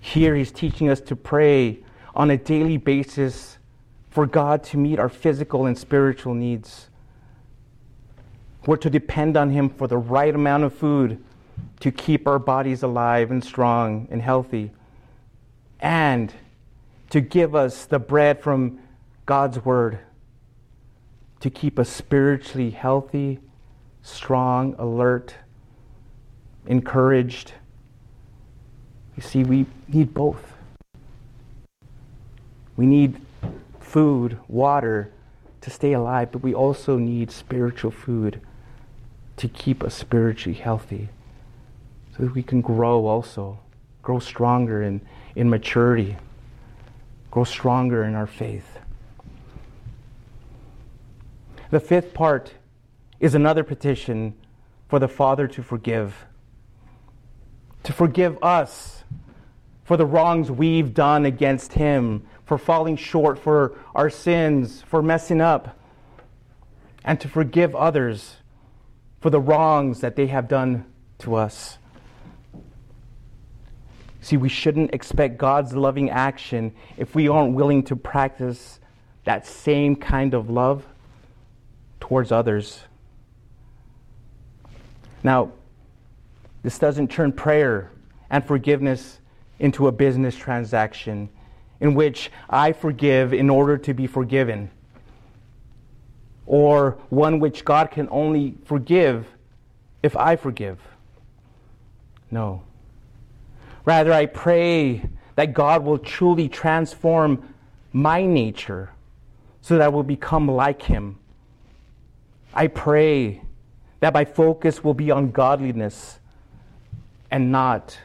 Here 0.01 0.37
he's 0.37 0.53
teaching 0.53 0.91
us 0.91 1.01
to 1.01 1.17
pray 1.17 1.79
on 2.15 2.31
a 2.31 2.37
daily 2.37 2.77
basis 2.77 3.57
for 4.11 4.27
God 4.27 4.63
to 4.65 4.77
meet 4.77 4.99
our 4.99 5.09
physical 5.09 5.65
and 5.65 5.77
spiritual 5.77 6.35
needs. 6.35 6.91
We're 8.67 8.77
to 8.77 8.91
depend 8.91 9.37
on 9.37 9.51
Him 9.51 9.71
for 9.71 9.87
the 9.89 9.99
right 9.99 10.35
amount 10.35 10.65
of 10.65 10.75
food 10.75 11.23
to 11.81 11.91
keep 11.91 12.27
our 12.27 12.39
bodies 12.39 12.83
alive 12.83 13.31
and 13.31 13.43
strong 13.43 14.09
and 14.11 14.21
healthy, 14.21 14.73
and 15.81 16.35
to 17.11 17.21
give 17.21 17.55
us 17.55 17.87
the 17.87 17.99
bread 17.99 18.43
from 18.43 18.79
God's 19.25 19.65
Word 19.65 20.01
to 21.41 21.51
keep 21.51 21.79
us 21.79 21.89
spiritually 21.89 22.71
healthy, 22.71 23.41
strong, 24.03 24.75
alert, 24.79 25.35
encouraged. 26.67 27.53
You 29.17 29.23
see, 29.23 29.45
we 29.45 29.67
need 29.89 30.15
both. 30.15 30.55
We 32.77 32.87
need 32.87 33.21
food, 33.81 34.39
water 34.49 35.11
to 35.63 35.71
stay 35.71 35.93
alive, 35.93 36.31
but 36.33 36.43
we 36.43 36.55
also 36.55 36.99
need 36.99 37.31
spiritual 37.31 37.91
food 37.91 38.41
to 39.37 39.49
keep 39.49 39.83
us 39.83 39.95
spiritually 39.95 40.59
healthy 40.59 41.09
so 42.17 42.25
that 42.25 42.35
we 42.35 42.43
can 42.43 42.61
grow 42.61 43.07
also, 43.07 43.59
grow 44.03 44.19
stronger 44.19 44.83
in, 44.83 45.01
in 45.35 45.51
maturity, 45.51 46.17
grow 47.31 47.45
stronger 47.45 48.05
in 48.05 48.15
our 48.15 48.27
faith. 48.27 48.76
The 51.71 51.81
fifth 51.81 52.15
part 52.15 52.55
is 53.19 53.35
another 53.35 53.65
petition 53.65 54.35
for 54.89 54.99
the 54.99 55.09
Father 55.09 55.49
to 55.49 55.63
forgive. 55.63 56.27
To 57.83 57.93
forgive 57.93 58.39
us 58.43 59.05
for 59.85 59.97
the 59.97 60.07
wrongs 60.07 60.51
we've 60.51 60.95
done 60.95 61.25
against 61.25 61.73
Him, 61.73 62.27
for 62.45 62.59
falling 62.59 62.97
short, 62.97 63.39
for 63.39 63.77
our 63.95 64.11
sins, 64.11 64.83
for 64.83 65.03
messing 65.03 65.41
up, 65.41 65.79
and 67.05 67.21
to 67.21 67.29
forgive 67.29 67.75
others 67.75 68.37
for 69.21 69.31
the 69.31 69.41
wrongs 69.41 70.01
that 70.01 70.17
they 70.17 70.27
have 70.27 70.49
done 70.49 70.85
to 71.19 71.35
us. 71.35 71.79
See, 74.21 74.37
we 74.37 74.49
shouldn't 74.49 74.93
expect 74.93 75.39
God's 75.39 75.73
loving 75.73 76.11
action 76.11 76.75
if 76.97 77.15
we 77.15 77.29
aren't 77.29 77.55
willing 77.55 77.85
to 77.85 77.97
practice 77.97 78.81
that 79.25 79.47
same 79.47 79.97
kind 79.97 80.35
of 80.35 80.51
love 80.51 80.85
towards 82.01 82.33
others. 82.33 82.83
Now, 85.23 85.53
this 86.63 86.79
doesn't 86.79 87.11
turn 87.11 87.33
prayer 87.33 87.91
and 88.31 88.45
forgiveness 88.45 89.21
into 89.59 89.89
a 89.89 89.93
business 89.93 90.37
transaction 90.37 91.29
in 91.81 91.95
which 91.95 92.31
I 92.49 92.73
forgive 92.73 93.33
in 93.33 93.51
order 93.51 93.77
to 93.79 93.95
be 93.95 94.07
forgiven 94.07 94.71
or 96.47 96.97
one 97.11 97.41
which 97.41 97.65
God 97.65 97.91
can 97.91 98.09
only 98.11 98.55
forgive 98.65 99.27
if 100.03 100.17
I 100.17 100.37
forgive. 100.37 100.79
No. 102.31 102.63
Rather, 103.85 104.13
I 104.13 104.27
pray 104.27 105.03
that 105.35 105.53
God 105.53 105.85
will 105.85 105.99
truly 105.99 106.49
transform 106.49 107.55
my 107.93 108.25
nature 108.25 108.91
so 109.61 109.77
that 109.77 109.83
I 109.83 109.89
will 109.89 110.03
become 110.03 110.49
like 110.49 110.83
Him. 110.83 111.19
I 112.57 112.69
pray 112.69 113.43
that 114.01 114.15
my 114.15 114.25
focus 114.25 114.83
will 114.83 114.95
be 114.95 115.11
on 115.11 115.31
godliness 115.31 116.19
and 117.31 117.53
not 117.53 117.99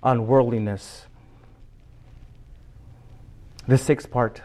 on 0.00 0.28
worldliness. 0.28 1.06
The 3.66 3.76
sixth 3.76 4.08
part 4.08 4.42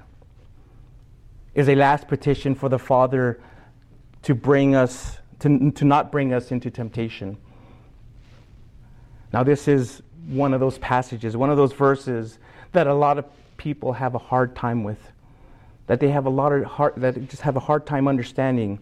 is 1.53 1.69
a 1.69 1.75
last 1.75 2.07
petition 2.07 2.55
for 2.55 2.69
the 2.69 2.79
Father 2.79 3.39
to 4.23 4.33
bring 4.33 4.73
us, 4.73 5.19
to, 5.41 5.69
to 5.69 5.85
not 5.85 6.11
bring 6.11 6.33
us 6.33 6.51
into 6.51 6.71
temptation. 6.71 7.37
Now, 9.31 9.43
this 9.43 9.67
is 9.67 10.01
one 10.25 10.55
of 10.55 10.59
those 10.59 10.79
passages, 10.79 11.37
one 11.37 11.51
of 11.51 11.57
those 11.57 11.73
verses 11.73 12.39
that 12.71 12.87
a 12.87 12.93
lot 12.95 13.19
of 13.19 13.25
people 13.57 13.93
have 13.93 14.15
a 14.15 14.19
hard 14.19 14.55
time 14.55 14.83
with, 14.83 15.11
that 15.85 15.99
they 15.99 16.09
have 16.09 16.25
a 16.25 16.31
lot 16.31 16.51
of 16.51 16.63
hard, 16.63 16.95
that 16.97 17.29
just 17.29 17.43
have 17.43 17.55
a 17.55 17.59
hard 17.59 17.85
time 17.85 18.07
understanding. 18.07 18.79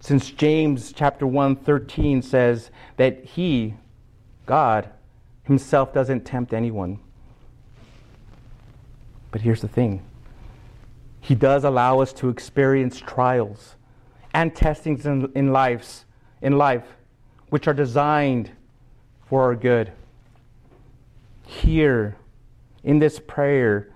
Since 0.00 0.30
James 0.30 0.92
chapter 0.92 1.26
1, 1.26 1.56
13 1.56 2.22
says 2.22 2.70
that 2.96 3.24
he, 3.24 3.74
God, 4.46 4.88
himself 5.42 5.92
doesn't 5.92 6.24
tempt 6.24 6.54
anyone. 6.54 6.98
But 9.30 9.42
here's 9.42 9.60
the 9.60 9.68
thing 9.68 10.02
he 11.20 11.34
does 11.34 11.64
allow 11.64 12.00
us 12.00 12.14
to 12.14 12.30
experience 12.30 12.98
trials 12.98 13.76
and 14.32 14.56
testings 14.56 15.04
in, 15.04 15.30
in, 15.34 15.52
lives, 15.52 16.06
in 16.40 16.56
life 16.56 16.96
which 17.50 17.68
are 17.68 17.74
designed 17.74 18.50
for 19.28 19.42
our 19.42 19.54
good. 19.54 19.92
Here, 21.46 22.16
in 22.82 22.98
this 22.98 23.20
prayer 23.20 23.92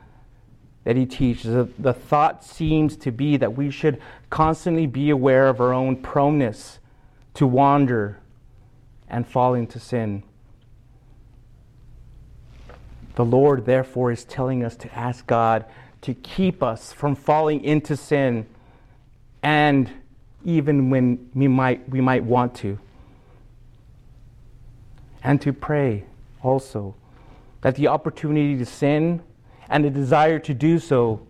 that 0.85 0.97
he 0.97 1.07
teaches, 1.07 1.69
the, 1.79 1.93
thought 1.93 2.45
seems 2.45 2.97
to 2.99 3.11
be 3.11 3.37
that 3.39 3.57
we 3.57 3.71
should 3.71 4.01
constantly 4.31 4.87
be 4.87 5.11
aware 5.11 5.49
of 5.49 5.61
our 5.61 5.73
own 5.73 5.97
proneness 5.97 6.79
to 7.35 7.47
wander 7.47 8.21
and 9.09 9.27
fall 9.27 9.55
into 9.55 9.81
sin. 9.81 10.23
The 13.15 13.25
Lord, 13.25 13.65
therefore, 13.65 14.13
is 14.13 14.25
telling 14.25 14.63
us 14.65 14.77
to 14.77 14.95
ask 14.95 15.27
God 15.27 15.65
to 16.03 16.13
keep 16.15 16.63
us 16.63 16.93
from 16.93 17.15
falling 17.15 17.65
into 17.65 17.97
sin 17.97 18.47
and 19.43 19.91
even 20.45 20.91
when 20.91 21.31
we 21.35 21.49
might, 21.49 21.89
we 21.89 22.01
might 22.01 22.25
want 22.25 22.55
to. 22.57 22.79
And 25.23 25.41
to 25.41 25.53
pray 25.53 26.05
also 26.43 26.95
that 27.63 27.77
the 27.77 27.89
opportunity 27.89 28.59
to 28.59 28.67
sin 28.67 29.23
and 29.75 29.85
the 29.85 29.91
desire 29.91 30.39
to 30.39 30.55
do 30.55 30.79
so 30.79 31.27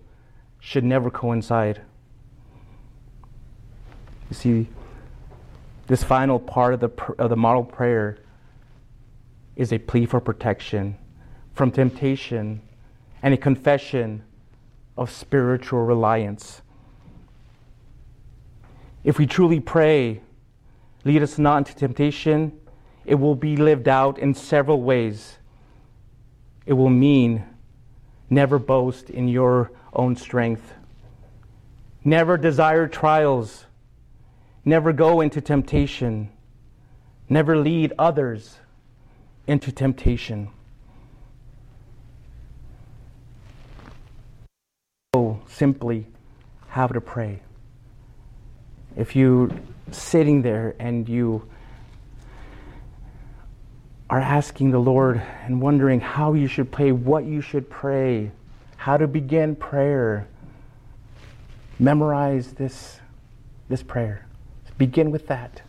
should 0.61 0.85
never 0.85 1.11
coincide. 1.11 1.81
You 4.29 4.37
see, 4.37 4.69
this 5.87 6.05
final 6.05 6.39
part 6.39 6.75
of 6.75 6.81
the, 6.81 6.91
of 7.19 7.31
the 7.31 7.37
model 7.37 7.65
prayer 7.65 8.19
is 9.57 9.73
a 9.73 9.79
plea 9.79 10.05
for 10.05 10.21
protection 10.21 10.99
from 11.55 11.71
temptation 11.71 12.61
and 13.23 13.33
a 13.33 13.39
confession 13.39 14.23
of 14.99 15.11
spiritual 15.11 15.81
reliance. 15.81 16.61
If 19.05 19.19
we 19.19 19.27
truly 19.27 19.61
pray, 19.61 20.21
lead 21.05 21.23
us 21.23 21.39
not 21.39 21.57
into 21.57 21.75
temptation, 21.75 22.53
it 23.07 23.15
will 23.15 23.37
be 23.37 23.57
lived 23.57 23.89
out 23.89 24.19
in 24.19 24.35
several 24.35 24.83
ways. 24.83 25.39
It 26.67 26.75
will 26.75 26.91
mean 26.91 27.47
never 28.31 28.59
boast 28.59 29.11
in 29.11 29.28
your 29.28 29.71
own 29.93 30.16
strength, 30.16 30.73
never 32.04 32.37
desire 32.37 32.88
trials, 32.88 33.66
never 34.64 34.93
go 34.93 35.21
into 35.21 35.40
temptation, 35.40 36.31
never 37.28 37.57
lead 37.57 37.93
others 37.99 38.59
into 39.47 39.71
temptation. 39.71 40.50
So 45.14 45.40
simply 45.49 46.07
how 46.69 46.87
to 46.88 47.00
pray. 47.00 47.40
If 48.97 49.14
you're 49.14 49.50
sitting 49.90 50.43
there 50.43 50.75
and 50.78 51.09
you 51.09 51.49
are 54.14 54.21
asking 54.21 54.71
the 54.71 54.78
Lord 54.78 55.21
and 55.42 55.61
wondering 55.61 55.99
how 55.99 56.35
you 56.35 56.47
should 56.47 56.71
pray, 56.71 56.92
what 56.92 57.25
you 57.25 57.40
should 57.40 57.68
pray, 57.68 58.30
how 58.76 58.97
to 58.97 59.09
begin 59.09 59.56
prayer, 59.56 60.28
memorize 61.80 62.52
this, 62.52 63.00
this 63.68 63.83
prayer. 63.83 64.25
Begin 64.78 65.11
with 65.11 65.26
that. 65.26 65.62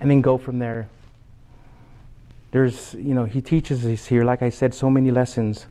And 0.00 0.10
then 0.10 0.20
go 0.20 0.36
from 0.36 0.58
there. 0.58 0.88
There's, 2.50 2.94
you 2.94 3.14
know, 3.14 3.24
he 3.24 3.40
teaches 3.40 3.86
us 3.86 4.04
here, 4.04 4.24
like 4.24 4.42
I 4.42 4.48
said, 4.48 4.74
so 4.74 4.90
many 4.90 5.12
lessons, 5.12 5.66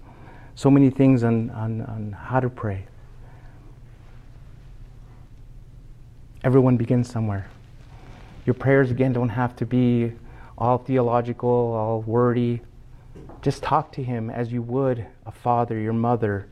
so 0.55 0.71
many 0.71 0.89
things 0.89 1.21
on, 1.21 1.49
on, 1.49 1.81
on 1.81 2.13
how 2.13 2.39
to 2.39 2.49
pray. 2.49 2.85
Everyone 6.45 6.77
begins 6.77 7.09
somewhere. 7.09 7.49
Your 8.45 8.53
prayers, 8.53 8.89
again, 8.89 9.11
don't 9.11 9.27
have 9.27 9.53
to 9.57 9.65
be 9.65 10.13
all 10.61 10.77
theological, 10.77 11.49
all 11.49 12.01
wordy. 12.01 12.61
Just 13.41 13.63
talk 13.63 13.91
to 13.93 14.03
Him 14.03 14.29
as 14.29 14.51
you 14.51 14.61
would 14.61 15.07
a 15.25 15.31
father, 15.31 15.77
your 15.77 15.91
mother. 15.91 16.47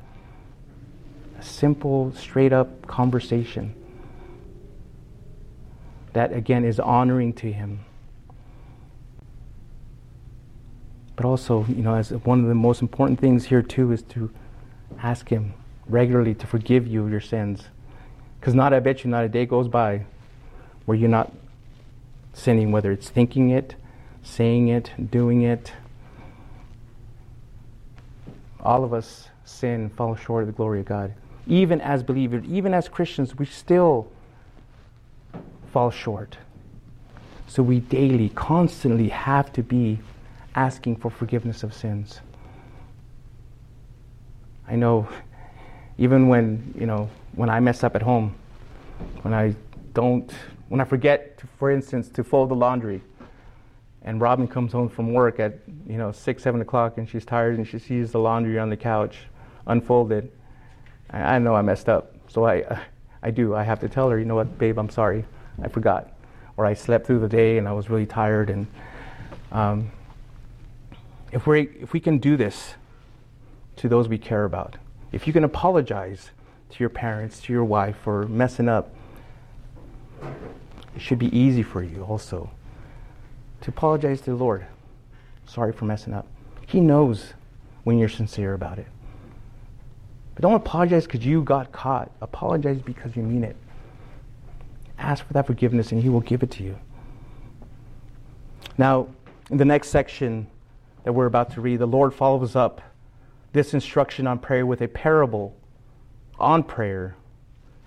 A 1.37 1.43
simple, 1.43 2.11
straight 2.15 2.51
up 2.51 2.87
conversation 2.87 3.75
that, 6.13 6.33
again, 6.33 6.65
is 6.65 6.79
honoring 6.79 7.33
to 7.33 7.51
Him. 7.51 7.81
But 11.15 11.25
also, 11.25 11.65
you 11.67 11.83
know, 11.83 11.93
as 11.93 12.09
one 12.09 12.41
of 12.41 12.47
the 12.47 12.55
most 12.55 12.81
important 12.81 13.19
things 13.19 13.45
here, 13.45 13.61
too, 13.61 13.91
is 13.91 14.01
to 14.03 14.31
ask 15.03 15.29
Him 15.29 15.53
regularly 15.87 16.33
to 16.33 16.47
forgive 16.47 16.87
you 16.87 17.07
your 17.07 17.21
sins. 17.21 17.67
Because 18.39 18.55
not, 18.55 18.73
I 18.73 18.79
bet 18.79 19.03
you, 19.03 19.11
not 19.11 19.23
a 19.23 19.29
day 19.29 19.45
goes 19.45 19.67
by 19.67 20.05
where 20.85 20.97
you're 20.97 21.09
not 21.09 21.31
sinning, 22.33 22.71
whether 22.71 22.91
it's 22.91 23.09
thinking 23.09 23.51
it, 23.51 23.75
saying 24.23 24.67
it, 24.67 24.91
doing 25.11 25.43
it. 25.43 25.71
All 28.61 28.83
of 28.83 28.93
us 28.93 29.29
sin, 29.45 29.89
fall 29.89 30.15
short 30.15 30.43
of 30.43 30.47
the 30.47 30.53
glory 30.53 30.81
of 30.81 30.85
God. 30.85 31.13
Even 31.47 31.81
as 31.81 32.03
believers, 32.03 32.43
even 32.47 32.73
as 32.73 32.87
Christians, 32.87 33.37
we 33.37 33.45
still 33.45 34.11
fall 35.71 35.89
short. 35.89 36.37
So 37.47 37.63
we 37.63 37.79
daily, 37.79 38.29
constantly 38.29 39.09
have 39.09 39.51
to 39.53 39.63
be 39.63 39.99
asking 40.55 40.97
for 40.97 41.09
forgiveness 41.09 41.63
of 41.63 41.73
sins. 41.73 42.19
I 44.67 44.75
know 44.75 45.07
even 45.97 46.27
when, 46.27 46.73
you 46.77 46.85
know, 46.85 47.09
when 47.33 47.49
I 47.49 47.59
mess 47.59 47.83
up 47.83 47.95
at 47.95 48.01
home, 48.01 48.35
when 49.23 49.33
I 49.33 49.55
don't, 49.93 50.31
when 50.69 50.79
I 50.79 50.85
forget, 50.85 51.37
to, 51.39 51.47
for 51.57 51.71
instance, 51.71 52.07
to 52.09 52.23
fold 52.23 52.49
the 52.49 52.55
laundry, 52.55 53.01
and 54.03 54.21
Robin 54.21 54.47
comes 54.47 54.71
home 54.71 54.89
from 54.89 55.13
work 55.13 55.39
at, 55.39 55.59
you 55.87 55.97
know, 55.97 56.11
six, 56.11 56.43
seven 56.43 56.61
o'clock, 56.61 56.97
and 56.97 57.07
she's 57.07 57.25
tired, 57.25 57.57
and 57.57 57.67
she 57.67 57.79
sees 57.79 58.11
the 58.11 58.19
laundry 58.19 58.57
on 58.57 58.69
the 58.69 58.77
couch, 58.77 59.17
unfolded. 59.67 60.31
I, 61.09 61.35
I 61.35 61.39
know 61.39 61.53
I 61.53 61.61
messed 61.61 61.89
up, 61.89 62.15
so 62.27 62.45
I, 62.45 62.79
I 63.23 63.31
do. 63.31 63.55
I 63.55 63.63
have 63.63 63.79
to 63.81 63.89
tell 63.89 64.09
her, 64.09 64.17
you 64.17 64.25
know 64.25 64.35
what, 64.35 64.57
babe, 64.57 64.77
I'm 64.77 64.89
sorry, 64.89 65.25
I 65.61 65.67
forgot, 65.67 66.13
or 66.55 66.65
I 66.65 66.73
slept 66.73 67.05
through 67.05 67.19
the 67.19 67.27
day 67.27 67.57
and 67.57 67.67
I 67.67 67.73
was 67.73 67.89
really 67.89 68.05
tired, 68.05 68.49
and 68.49 68.67
um, 69.51 69.91
if 71.31 71.45
we 71.45 71.61
if 71.81 71.93
we 71.93 71.99
can 71.99 72.17
do 72.17 72.37
this 72.37 72.75
to 73.77 73.89
those 73.89 74.07
we 74.07 74.17
care 74.17 74.45
about, 74.45 74.77
if 75.11 75.27
you 75.27 75.33
can 75.33 75.43
apologize 75.43 76.31
to 76.69 76.79
your 76.79 76.89
parents, 76.89 77.41
to 77.41 77.53
your 77.53 77.63
wife 77.63 77.97
for 77.97 78.27
messing 78.27 78.69
up, 78.69 78.93
it 80.21 81.01
should 81.01 81.19
be 81.19 81.35
easy 81.37 81.63
for 81.63 81.83
you 81.83 82.03
also 82.03 82.49
to 83.69 83.77
apologize 83.77 84.21
to 84.21 84.31
the 84.31 84.35
Lord. 84.35 84.65
Sorry 85.45 85.71
for 85.71 85.85
messing 85.85 86.13
up. 86.13 86.27
He 86.67 86.79
knows 86.79 87.33
when 87.83 87.97
you're 87.97 88.09
sincere 88.09 88.53
about 88.53 88.79
it. 88.79 88.87
But 90.35 90.43
don't 90.43 90.55
apologize 90.55 91.05
because 91.05 91.25
you 91.25 91.43
got 91.43 91.71
caught. 91.71 92.11
Apologize 92.21 92.81
because 92.81 93.15
you 93.15 93.23
mean 93.23 93.43
it. 93.43 93.55
Ask 94.97 95.25
for 95.25 95.33
that 95.33 95.47
forgiveness 95.47 95.91
and 95.91 96.01
He 96.01 96.09
will 96.09 96.21
give 96.21 96.43
it 96.43 96.51
to 96.51 96.63
you. 96.63 96.77
Now, 98.77 99.07
in 99.49 99.57
the 99.57 99.65
next 99.65 99.89
section 99.89 100.47
that 101.03 101.13
we're 101.13 101.25
about 101.25 101.51
to 101.53 101.61
read, 101.61 101.79
the 101.79 101.85
Lord 101.85 102.13
follows 102.13 102.55
up 102.55 102.81
this 103.53 103.73
instruction 103.73 104.27
on 104.27 104.39
prayer 104.39 104.65
with 104.65 104.81
a 104.81 104.87
parable 104.87 105.55
on 106.39 106.63
prayer 106.63 107.15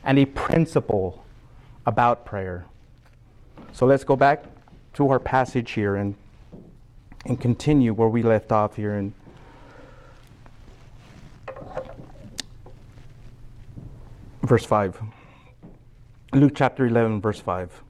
and 0.05 0.19
a 0.19 0.27
principle 0.27 1.25
about 1.87 2.25
prayer. 2.25 2.67
So 3.73 3.87
let's 3.87 4.05
go 4.05 4.17
back 4.17 4.45
to 4.95 5.09
our 5.09 5.19
passage 5.19 5.73
here 5.73 5.97
and, 5.97 6.15
and 7.25 7.41
continue 7.41 7.95
where 7.95 8.09
we 8.09 8.23
left 8.23 8.53
off 8.53 8.77
here 8.77 8.95
in 8.95 9.15
verse 14.43 14.65
5. 14.65 15.01
Luke 16.35 16.53
chapter 16.55 16.87
11, 16.87 17.21
verse 17.21 17.41
5. 17.41 17.83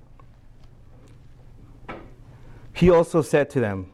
He 2.75 2.91
also 2.91 3.23
said 3.23 3.51
to 3.51 3.61
them, 3.61 3.91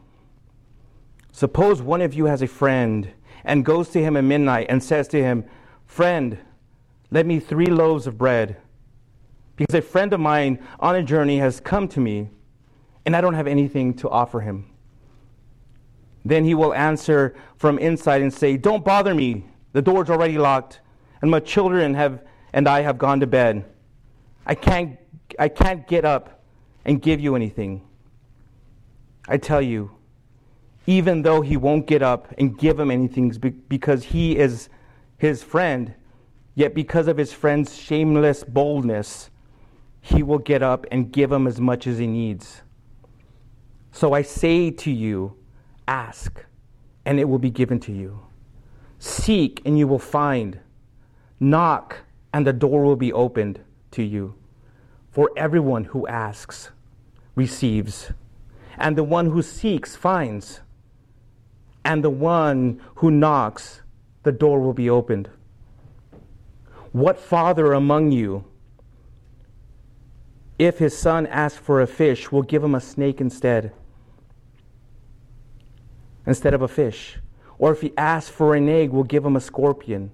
Suppose 1.31 1.81
one 1.81 2.01
of 2.01 2.13
you 2.13 2.25
has 2.25 2.41
a 2.41 2.47
friend 2.47 3.11
and 3.43 3.63
goes 3.63 3.89
to 3.89 4.01
him 4.01 4.17
at 4.17 4.23
midnight 4.23 4.67
and 4.69 4.83
says 4.83 5.07
to 5.09 5.21
him, 5.21 5.45
Friend, 5.85 6.37
let 7.11 7.25
me 7.25 7.39
three 7.39 7.67
loaves 7.67 8.07
of 8.07 8.17
bread, 8.17 8.57
because 9.55 9.73
a 9.73 9.81
friend 9.81 10.13
of 10.13 10.19
mine 10.19 10.59
on 10.79 10.95
a 10.95 11.03
journey 11.03 11.39
has 11.39 11.59
come 11.59 11.87
to 11.87 11.99
me, 11.99 12.29
and 13.09 13.15
I 13.15 13.21
don't 13.21 13.33
have 13.33 13.47
anything 13.47 13.95
to 13.95 14.09
offer 14.09 14.39
him. 14.39 14.69
Then 16.23 16.45
he 16.45 16.53
will 16.53 16.75
answer 16.75 17.35
from 17.57 17.79
inside 17.79 18.21
and 18.21 18.31
say, 18.31 18.55
Don't 18.55 18.85
bother 18.85 19.15
me. 19.15 19.47
The 19.73 19.81
door's 19.81 20.11
already 20.11 20.37
locked, 20.37 20.81
and 21.23 21.31
my 21.31 21.39
children 21.39 21.95
have 21.95 22.21
and 22.53 22.67
I 22.67 22.81
have 22.81 22.99
gone 22.99 23.19
to 23.21 23.25
bed. 23.25 23.65
I 24.45 24.53
can't 24.53 24.99
I 25.39 25.49
can't 25.49 25.87
get 25.87 26.05
up 26.05 26.43
and 26.85 27.01
give 27.01 27.19
you 27.19 27.35
anything. 27.35 27.81
I 29.27 29.37
tell 29.37 29.63
you, 29.63 29.89
even 30.85 31.23
though 31.23 31.41
he 31.41 31.57
won't 31.57 31.87
get 31.87 32.03
up 32.03 32.31
and 32.37 32.59
give 32.59 32.79
him 32.79 32.91
anything 32.91 33.31
because 33.69 34.03
he 34.03 34.37
is 34.37 34.69
his 35.17 35.41
friend, 35.41 35.95
yet 36.53 36.75
because 36.75 37.07
of 37.07 37.17
his 37.17 37.33
friend's 37.33 37.75
shameless 37.75 38.43
boldness, 38.43 39.31
he 39.99 40.21
will 40.21 40.37
get 40.37 40.61
up 40.61 40.85
and 40.91 41.11
give 41.11 41.31
him 41.31 41.47
as 41.47 41.59
much 41.59 41.87
as 41.87 41.97
he 41.97 42.05
needs. 42.05 42.61
So 43.91 44.13
I 44.13 44.21
say 44.21 44.71
to 44.71 44.91
you, 44.91 45.35
ask, 45.87 46.45
and 47.05 47.19
it 47.19 47.25
will 47.25 47.39
be 47.39 47.49
given 47.49 47.79
to 47.81 47.91
you. 47.91 48.19
Seek, 48.99 49.61
and 49.65 49.77
you 49.77 49.87
will 49.87 49.99
find. 49.99 50.59
Knock, 51.39 51.99
and 52.33 52.45
the 52.45 52.53
door 52.53 52.83
will 52.83 52.95
be 52.95 53.13
opened 53.13 53.61
to 53.91 54.03
you. 54.03 54.35
For 55.11 55.31
everyone 55.35 55.85
who 55.85 56.07
asks 56.07 56.71
receives, 57.35 58.11
and 58.77 58.97
the 58.97 59.03
one 59.03 59.31
who 59.31 59.41
seeks 59.41 59.95
finds 59.95 60.61
and 61.89 62.03
the 62.03 62.09
one 62.09 62.81
who 62.95 63.11
knocks, 63.11 63.81
the 64.23 64.31
door 64.31 64.59
will 64.59 64.73
be 64.73 64.89
opened. 64.89 65.29
What 66.91 67.19
father 67.19 67.73
among 67.73 68.11
you, 68.11 68.45
if 70.59 70.77
his 70.77 70.95
son 70.95 71.25
asks 71.27 71.57
for 71.57 71.81
a 71.81 71.87
fish, 71.87 72.31
we'll 72.31 72.41
give 72.41 72.63
him 72.63 72.75
a 72.75 72.81
snake 72.81 73.21
instead? 73.21 73.71
Instead 76.27 76.53
of 76.53 76.61
a 76.61 76.67
fish. 76.67 77.17
Or 77.57 77.71
if 77.71 77.81
he 77.81 77.93
asks 77.97 78.29
for 78.29 78.53
an 78.55 78.67
egg, 78.67 78.89
we'll 78.91 79.05
give 79.05 79.25
him 79.25 79.37
a 79.37 79.41
scorpion. 79.41 80.11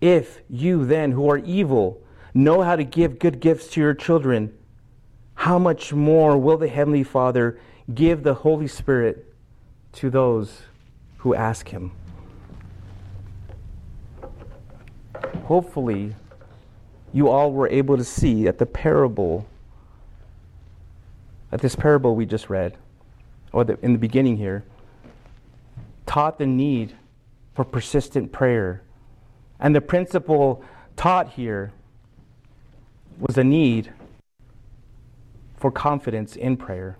If 0.00 0.40
you 0.48 0.86
then, 0.86 1.12
who 1.12 1.28
are 1.28 1.38
evil, 1.38 2.00
know 2.32 2.62
how 2.62 2.76
to 2.76 2.84
give 2.84 3.18
good 3.18 3.40
gifts 3.40 3.66
to 3.70 3.80
your 3.80 3.94
children, 3.94 4.56
how 5.34 5.58
much 5.58 5.92
more 5.92 6.38
will 6.38 6.56
the 6.56 6.68
Heavenly 6.68 7.02
Father 7.02 7.58
give 7.92 8.22
the 8.22 8.34
Holy 8.34 8.68
Spirit 8.68 9.34
to 9.94 10.10
those 10.10 10.62
who 11.18 11.34
ask 11.34 11.68
Him. 11.68 11.92
You 17.12 17.28
all 17.28 17.52
were 17.52 17.68
able 17.68 17.96
to 17.96 18.04
see 18.04 18.46
at 18.46 18.58
the 18.58 18.66
parable, 18.66 19.46
at 21.50 21.60
this 21.60 21.76
parable 21.76 22.16
we 22.16 22.24
just 22.26 22.48
read, 22.48 22.76
or 23.52 23.64
the, 23.64 23.78
in 23.82 23.92
the 23.92 23.98
beginning 23.98 24.36
here, 24.36 24.64
taught 26.06 26.38
the 26.38 26.46
need 26.46 26.94
for 27.54 27.64
persistent 27.64 28.32
prayer. 28.32 28.82
And 29.60 29.76
the 29.76 29.80
principle 29.80 30.64
taught 30.96 31.30
here 31.30 31.72
was 33.18 33.36
a 33.36 33.44
need 33.44 33.92
for 35.56 35.70
confidence 35.70 36.34
in 36.34 36.56
prayer. 36.56 36.98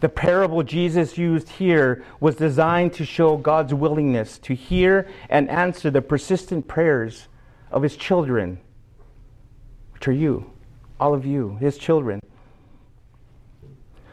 The 0.00 0.08
parable 0.08 0.62
Jesus 0.62 1.18
used 1.18 1.48
here 1.50 2.02
was 2.20 2.36
designed 2.36 2.94
to 2.94 3.04
show 3.04 3.36
God's 3.36 3.74
willingness 3.74 4.38
to 4.38 4.54
hear 4.54 5.06
and 5.28 5.50
answer 5.50 5.90
the 5.90 6.00
persistent 6.00 6.66
prayers 6.66 7.28
of 7.70 7.82
his 7.82 7.96
children, 7.96 8.58
which 9.92 10.08
are 10.08 10.12
you, 10.12 10.50
all 10.98 11.14
of 11.14 11.24
you, 11.24 11.56
his 11.60 11.78
children. 11.78 12.20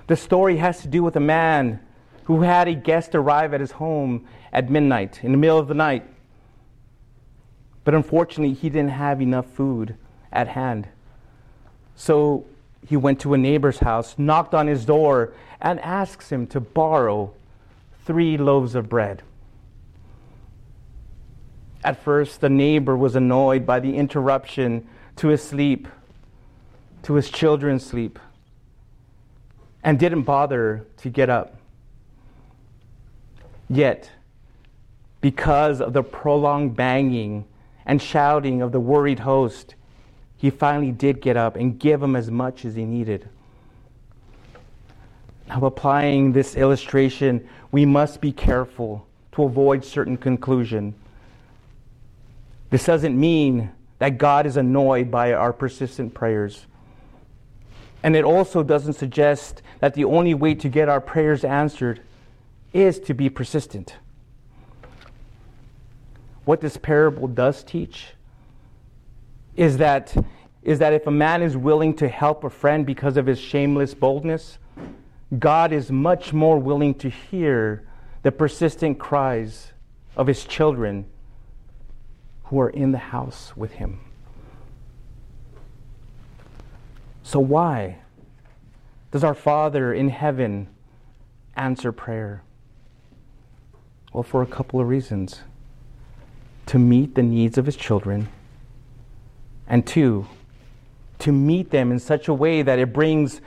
The 0.08 0.16
story 0.16 0.58
has 0.58 0.82
to 0.82 0.88
do 0.88 1.04
with 1.04 1.16
a 1.16 1.22
man 1.22 1.80
who 2.26 2.42
had 2.42 2.68
a 2.68 2.74
guest 2.74 3.16
arrive 3.16 3.54
at 3.54 3.62
his 3.62 3.72
home 3.72 4.28
at 4.54 4.70
midnight, 4.70 5.24
in 5.24 5.32
the 5.32 5.38
middle 5.38 5.58
of 5.58 5.68
the 5.68 5.74
night. 5.74 6.06
But 7.84 7.94
unfortunately, 7.94 8.54
he 8.54 8.70
didn't 8.70 8.92
have 8.92 9.22
enough 9.22 9.46
food 9.48 9.96
at 10.32 10.50
hand. 10.50 10.88
So 11.96 12.46
he 12.86 12.96
went 12.96 13.20
to 13.22 13.34
a 13.34 13.38
neighbor's 13.38 13.80
house, 13.80 14.16
knocked 14.18 14.54
on 14.54 14.68
his 14.68 14.86
door, 14.86 15.34
and 15.62 15.80
asks 15.80 16.32
him 16.32 16.48
to 16.48 16.60
borrow 16.60 17.34
three 18.06 18.38
loaves 18.38 18.76
of 18.76 18.88
bread. 18.88 19.24
At 21.88 22.04
first, 22.04 22.42
the 22.42 22.50
neighbor 22.50 22.98
was 22.98 23.16
annoyed 23.16 23.66
by 23.66 23.80
the 23.80 23.96
interruption 23.96 24.86
to 25.16 25.30
his 25.30 25.42
sleep, 25.42 25.88
to 27.04 27.14
his 27.14 27.30
children's 27.30 27.86
sleep, 27.86 28.20
and 29.86 29.98
didn't 29.98 30.24
bother 30.24 30.86
to 30.98 31.10
get 31.10 31.30
up. 31.30 31.56
Yet, 33.70 34.12
because 35.22 35.80
of 35.80 35.94
the 35.94 36.04
prolonged 36.04 36.76
banging 36.76 37.46
and 37.86 38.02
shouting 38.02 38.62
of 38.62 38.74
the 38.74 38.82
worried 38.82 39.20
host, 39.20 39.76
he 40.36 40.50
finally 40.50 40.92
did 40.92 41.22
get 41.22 41.38
up 41.38 41.56
and 41.56 41.80
give 41.80 42.04
him 42.04 42.18
as 42.18 42.30
much 42.30 42.66
as 42.66 42.76
he 42.76 42.84
needed. 42.84 43.30
Now, 45.48 45.62
applying 45.62 46.34
this 46.34 46.58
illustration, 46.58 47.48
we 47.72 47.86
must 47.86 48.20
be 48.20 48.34
careful 48.34 49.08
to 49.32 49.44
avoid 49.44 49.86
certain 49.86 50.18
conclusion. 50.18 50.94
This 52.70 52.86
doesn't 52.86 53.18
mean 53.18 53.72
that 54.00 54.18
God 54.18 54.46
is 54.46 54.58
annoyed 54.58 55.10
by 55.10 55.34
our 55.34 55.54
persistent 55.54 56.14
prayers. 56.14 56.66
And 58.04 58.16
it 58.16 58.24
also 58.24 58.64
doesn't 58.64 58.94
suggest 58.94 59.62
that 59.80 59.94
the 59.94 60.06
only 60.06 60.34
way 60.34 60.54
to 60.56 60.70
get 60.70 60.90
our 60.90 61.02
prayers 61.02 61.44
answered 61.44 62.02
is 62.74 63.00
to 63.02 63.14
be 63.14 63.30
persistent. 63.30 63.96
What 66.46 66.62
this 66.62 66.78
parable 66.78 67.28
does 67.28 67.64
teach 67.64 68.08
is 69.56 69.78
that, 69.78 70.16
is 70.62 70.80
that 70.80 70.94
if 70.94 71.08
a 71.08 71.12
man 71.12 71.42
is 71.42 71.58
willing 71.58 71.96
to 71.96 72.08
help 72.08 72.44
a 72.44 72.50
friend 72.50 72.86
because 72.86 73.18
of 73.18 73.26
his 73.26 73.40
shameless 73.40 73.94
boldness, 73.94 74.60
God 75.38 75.74
is 75.74 75.92
much 75.92 76.32
more 76.32 76.58
willing 76.60 76.94
to 76.96 77.10
hear 77.10 77.88
the 78.24 78.32
persistent 78.32 79.00
cries 79.00 79.74
of 80.16 80.28
his 80.28 80.46
children 80.46 81.06
who 82.48 82.60
are 82.60 82.70
in 82.70 82.92
the 82.92 82.98
house 82.98 83.56
with 83.56 83.74
him. 83.74 84.00
So, 87.24 87.40
why 87.40 87.98
does 89.12 89.24
our 89.24 89.34
Father 89.34 89.94
in 89.94 90.10
heaven 90.10 90.68
answer 91.56 91.92
prayer? 91.92 92.44
Well, 94.14 94.24
for 94.24 94.42
a 94.42 94.46
couple 94.46 94.80
of 94.80 94.88
reasons 94.88 95.42
to 96.68 96.80
meet 96.80 97.16
the 97.16 97.24
needs 97.24 97.58
of 97.58 97.66
his 97.66 97.76
children, 97.76 98.30
and 99.68 99.86
two, 99.86 100.26
to 101.20 101.32
meet 101.32 101.72
them 101.72 101.92
in 101.92 102.00
such 102.00 102.28
a 102.28 102.34
way 102.34 102.62
that 102.62 102.80
it 102.80 102.94
brings 102.94 103.42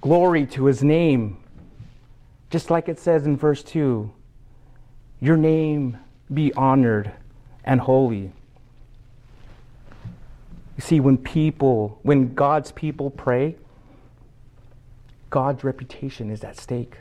glory 0.00 0.46
to 0.46 0.66
his 0.66 0.84
name. 0.84 1.38
Just 2.50 2.70
like 2.70 2.88
it 2.88 2.98
says 2.98 3.26
in 3.26 3.36
verse 3.36 3.64
2 3.64 4.12
Your 5.20 5.36
name 5.36 5.98
be 6.32 6.52
honored 6.54 7.12
and 7.66 7.80
holy. 7.80 8.32
You 10.76 10.82
see, 10.82 11.00
when 11.00 11.18
people, 11.18 11.98
when 12.02 12.34
God's 12.34 12.72
people 12.72 13.10
pray, 13.10 13.56
God's 15.30 15.64
reputation 15.64 16.30
is 16.30 16.44
at 16.44 16.56
stake. 16.58 16.98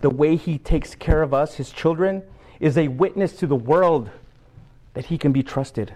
The 0.00 0.10
way 0.10 0.36
He 0.36 0.58
takes 0.58 0.94
care 0.94 1.22
of 1.22 1.34
us, 1.34 1.54
His 1.54 1.70
children, 1.70 2.22
is 2.60 2.78
a 2.78 2.88
witness 2.88 3.34
to 3.36 3.46
the 3.46 3.56
world 3.56 4.10
that 4.94 5.06
He 5.06 5.18
can 5.18 5.32
be 5.32 5.42
trusted. 5.42 5.94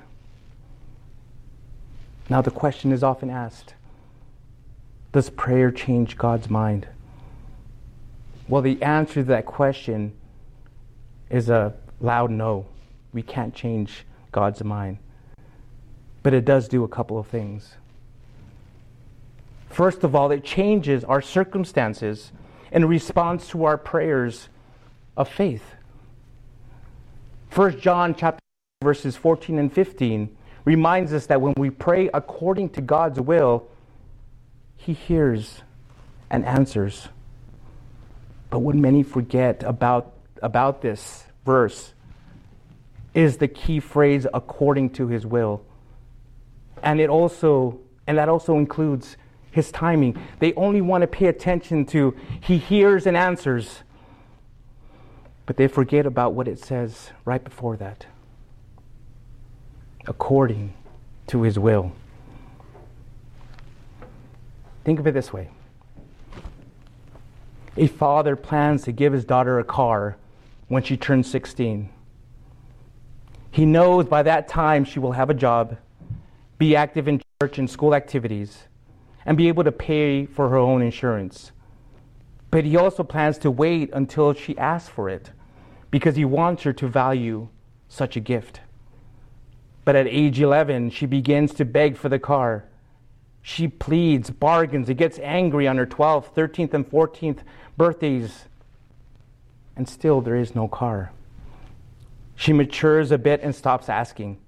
Now, 2.28 2.42
the 2.42 2.50
question 2.50 2.92
is 2.92 3.02
often 3.02 3.30
asked 3.30 3.74
Does 5.12 5.30
prayer 5.30 5.70
change 5.70 6.18
God's 6.18 6.50
mind? 6.50 6.88
Well, 8.48 8.62
the 8.62 8.82
answer 8.82 9.14
to 9.14 9.24
that 9.24 9.46
question 9.46 10.12
is 11.30 11.48
a 11.48 11.74
loud 12.00 12.30
no. 12.30 12.66
We 13.12 13.22
can't 13.22 13.54
change 13.54 14.04
God's 14.32 14.62
mind. 14.62 14.98
But 16.22 16.34
it 16.34 16.44
does 16.44 16.68
do 16.68 16.84
a 16.84 16.88
couple 16.88 17.18
of 17.18 17.26
things. 17.26 17.74
First 19.70 20.04
of 20.04 20.14
all, 20.14 20.30
it 20.30 20.44
changes 20.44 21.04
our 21.04 21.22
circumstances 21.22 22.32
in 22.72 22.84
response 22.86 23.48
to 23.48 23.64
our 23.64 23.78
prayers 23.78 24.48
of 25.16 25.28
faith. 25.28 25.62
1 27.54 27.80
John 27.80 28.14
chapter 28.14 28.40
verses 28.82 29.16
14 29.16 29.58
and 29.58 29.72
15 29.72 30.36
reminds 30.64 31.12
us 31.12 31.26
that 31.26 31.40
when 31.40 31.54
we 31.56 31.70
pray 31.70 32.10
according 32.12 32.70
to 32.70 32.80
God's 32.80 33.20
will, 33.20 33.68
he 34.76 34.92
hears 34.92 35.62
and 36.30 36.44
answers. 36.44 37.08
But 38.50 38.60
what 38.60 38.74
many 38.74 39.02
forget 39.02 39.62
about, 39.62 40.12
about 40.42 40.82
this 40.82 41.24
verse 41.44 41.94
is 43.18 43.38
the 43.38 43.48
key 43.48 43.81
phrase 43.81 44.28
according 44.33 44.88
to 44.88 45.09
his 45.09 45.26
will. 45.26 45.61
And 46.85 47.00
it 47.00 47.11
also 47.11 47.81
and 48.07 48.16
that 48.16 48.28
also 48.28 48.57
includes 48.57 49.16
his 49.50 49.72
timing. 49.72 50.16
They 50.38 50.54
only 50.54 50.81
want 50.81 51.02
to 51.02 51.09
pay 51.09 51.26
attention 51.26 51.85
to 51.87 52.14
he 52.40 52.59
hears 52.59 53.09
and 53.09 53.16
answers. 53.16 53.81
But 55.46 55.57
they 55.57 55.66
forget 55.66 56.07
about 56.07 56.35
what 56.35 56.46
it 56.46 56.61
says 56.61 57.11
right 57.24 57.42
before 57.42 57.76
that. 57.78 58.07
According 60.07 60.74
to 61.26 61.42
his 61.42 61.59
will. 61.59 61.90
Think 64.85 65.00
of 65.00 65.09
it 65.09 65.12
this 65.12 65.33
way. 65.33 65.50
A 67.76 67.88
father 67.88 68.37
plans 68.37 68.85
to 68.85 68.92
give 68.92 69.12
his 69.12 69.24
daughter 69.24 69.59
a 69.59 69.64
car 69.64 70.16
when 70.68 70.85
she 70.85 70.96
turns 70.96 71.28
16. 71.28 71.90
He 73.58 73.66
knows 73.66 74.06
by 74.06 74.22
that 74.22 74.46
time 74.46 74.84
she 74.84 75.00
will 75.00 75.10
have 75.10 75.30
a 75.30 75.34
job, 75.34 75.78
be 76.58 76.76
active 76.76 77.08
in 77.08 77.20
church 77.42 77.58
and 77.58 77.68
school 77.68 77.92
activities, 77.92 78.68
and 79.26 79.36
be 79.36 79.48
able 79.48 79.64
to 79.64 79.72
pay 79.72 80.26
for 80.26 80.48
her 80.48 80.56
own 80.56 80.80
insurance. 80.80 81.50
But 82.52 82.64
he 82.64 82.76
also 82.76 83.02
plans 83.02 83.36
to 83.38 83.50
wait 83.50 83.90
until 83.92 84.32
she 84.32 84.56
asks 84.56 84.88
for 84.88 85.08
it 85.08 85.32
because 85.90 86.14
he 86.14 86.24
wants 86.24 86.62
her 86.62 86.72
to 86.74 86.86
value 86.86 87.48
such 87.88 88.14
a 88.16 88.20
gift. 88.20 88.60
But 89.84 89.96
at 89.96 90.06
age 90.06 90.40
11, 90.40 90.90
she 90.90 91.06
begins 91.06 91.52
to 91.54 91.64
beg 91.64 91.96
for 91.96 92.08
the 92.08 92.20
car. 92.20 92.64
She 93.42 93.66
pleads, 93.66 94.30
bargains, 94.30 94.88
and 94.88 94.96
gets 94.96 95.18
angry 95.18 95.66
on 95.66 95.78
her 95.78 95.86
12th, 95.86 96.32
13th, 96.32 96.74
and 96.74 96.88
14th 96.88 97.40
birthdays. 97.76 98.44
And 99.74 99.88
still, 99.88 100.20
there 100.20 100.36
is 100.36 100.54
no 100.54 100.68
car. 100.68 101.10
She 102.38 102.53
matures 102.53 103.11
a 103.11 103.18
bit 103.18 103.42
and 103.42 103.53
stops 103.53 103.88
asking. 103.88 104.38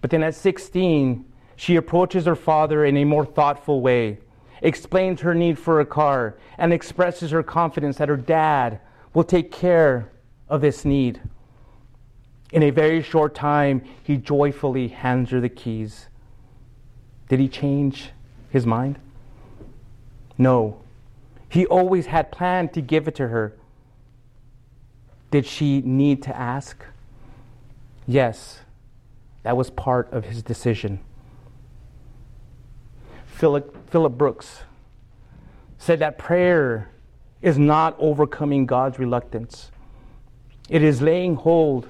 But 0.00 0.10
then 0.10 0.22
at 0.22 0.34
16, 0.34 1.22
she 1.54 1.76
approaches 1.76 2.24
her 2.24 2.34
father 2.34 2.82
in 2.82 2.96
a 2.96 3.04
more 3.04 3.26
thoughtful 3.26 3.82
way, 3.82 4.20
explains 4.62 5.20
her 5.20 5.34
need 5.34 5.58
for 5.58 5.78
a 5.78 5.84
car, 5.84 6.38
and 6.56 6.72
expresses 6.72 7.32
her 7.32 7.42
confidence 7.42 7.98
that 7.98 8.08
her 8.08 8.16
dad 8.16 8.80
will 9.12 9.22
take 9.22 9.52
care 9.52 10.10
of 10.48 10.62
this 10.62 10.86
need. 10.86 11.20
In 12.52 12.62
a 12.62 12.70
very 12.70 13.02
short 13.02 13.34
time, 13.34 13.82
he 14.02 14.16
joyfully 14.16 14.88
hands 14.88 15.28
her 15.28 15.40
the 15.40 15.50
keys. 15.50 16.06
Did 17.28 17.38
he 17.38 17.48
change 17.48 18.12
his 18.48 18.64
mind? 18.64 18.98
No. 20.38 20.80
He 21.50 21.66
always 21.66 22.06
had 22.06 22.32
planned 22.32 22.72
to 22.72 22.80
give 22.80 23.06
it 23.06 23.14
to 23.16 23.28
her. 23.28 23.54
Did 25.30 25.44
she 25.44 25.82
need 25.82 26.22
to 26.22 26.34
ask? 26.34 26.82
Yes. 28.06 28.60
That 29.42 29.56
was 29.56 29.70
part 29.70 30.12
of 30.12 30.24
his 30.24 30.42
decision. 30.42 31.00
Philip, 33.26 33.90
Philip 33.90 34.18
Brooks 34.18 34.62
said 35.78 36.00
that 36.00 36.18
prayer 36.18 36.90
is 37.42 37.58
not 37.58 37.94
overcoming 37.98 38.66
God's 38.66 38.98
reluctance, 38.98 39.70
it 40.68 40.82
is 40.82 41.00
laying 41.00 41.36
hold 41.36 41.86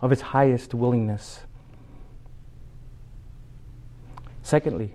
of 0.00 0.10
his 0.10 0.20
highest 0.20 0.74
willingness. 0.74 1.40
Secondly, 4.42 4.94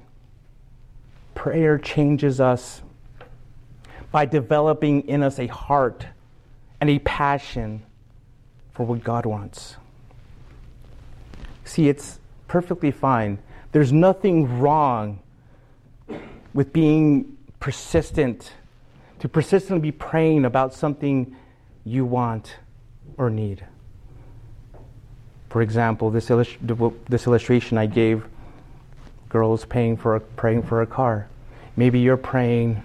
prayer 1.34 1.78
changes 1.78 2.41
us 2.41 2.82
by 4.12 4.25
developing 4.25 5.08
in 5.08 5.23
us 5.23 5.39
a 5.39 5.47
heart 5.47 6.06
and 6.82 6.89
a 6.89 6.99
passion 6.99 7.84
for 8.73 8.86
what 8.86 9.04
God 9.04 9.25
wants. 9.25 9.78
See, 11.70 11.88
it's 11.88 12.18
perfectly 12.48 12.90
fine. 12.90 13.38
There's 13.74 13.94
nothing 13.94 14.60
wrong 14.60 15.20
with 16.52 16.74
being 16.74 17.38
persistent, 17.60 18.54
to 19.20 19.30
persistently 19.30 19.80
be 19.80 19.92
praying 19.92 20.46
about 20.46 20.74
something 20.74 21.36
you 21.86 22.06
want 22.06 22.56
or 23.18 23.30
need. 23.30 23.64
For 25.52 25.62
example, 25.62 26.10
this, 26.10 26.32
illust- 26.32 26.58
this 27.08 27.28
illustration 27.28 27.78
I 27.78 27.86
gave, 27.86 28.26
girls 29.30 29.64
praying 29.64 29.98
for, 29.98 30.16
a, 30.16 30.22
praying 30.22 30.64
for 30.64 30.82
a 30.82 30.88
car. 30.88 31.28
Maybe 31.76 32.00
you're 32.00 32.18
praying 32.18 32.82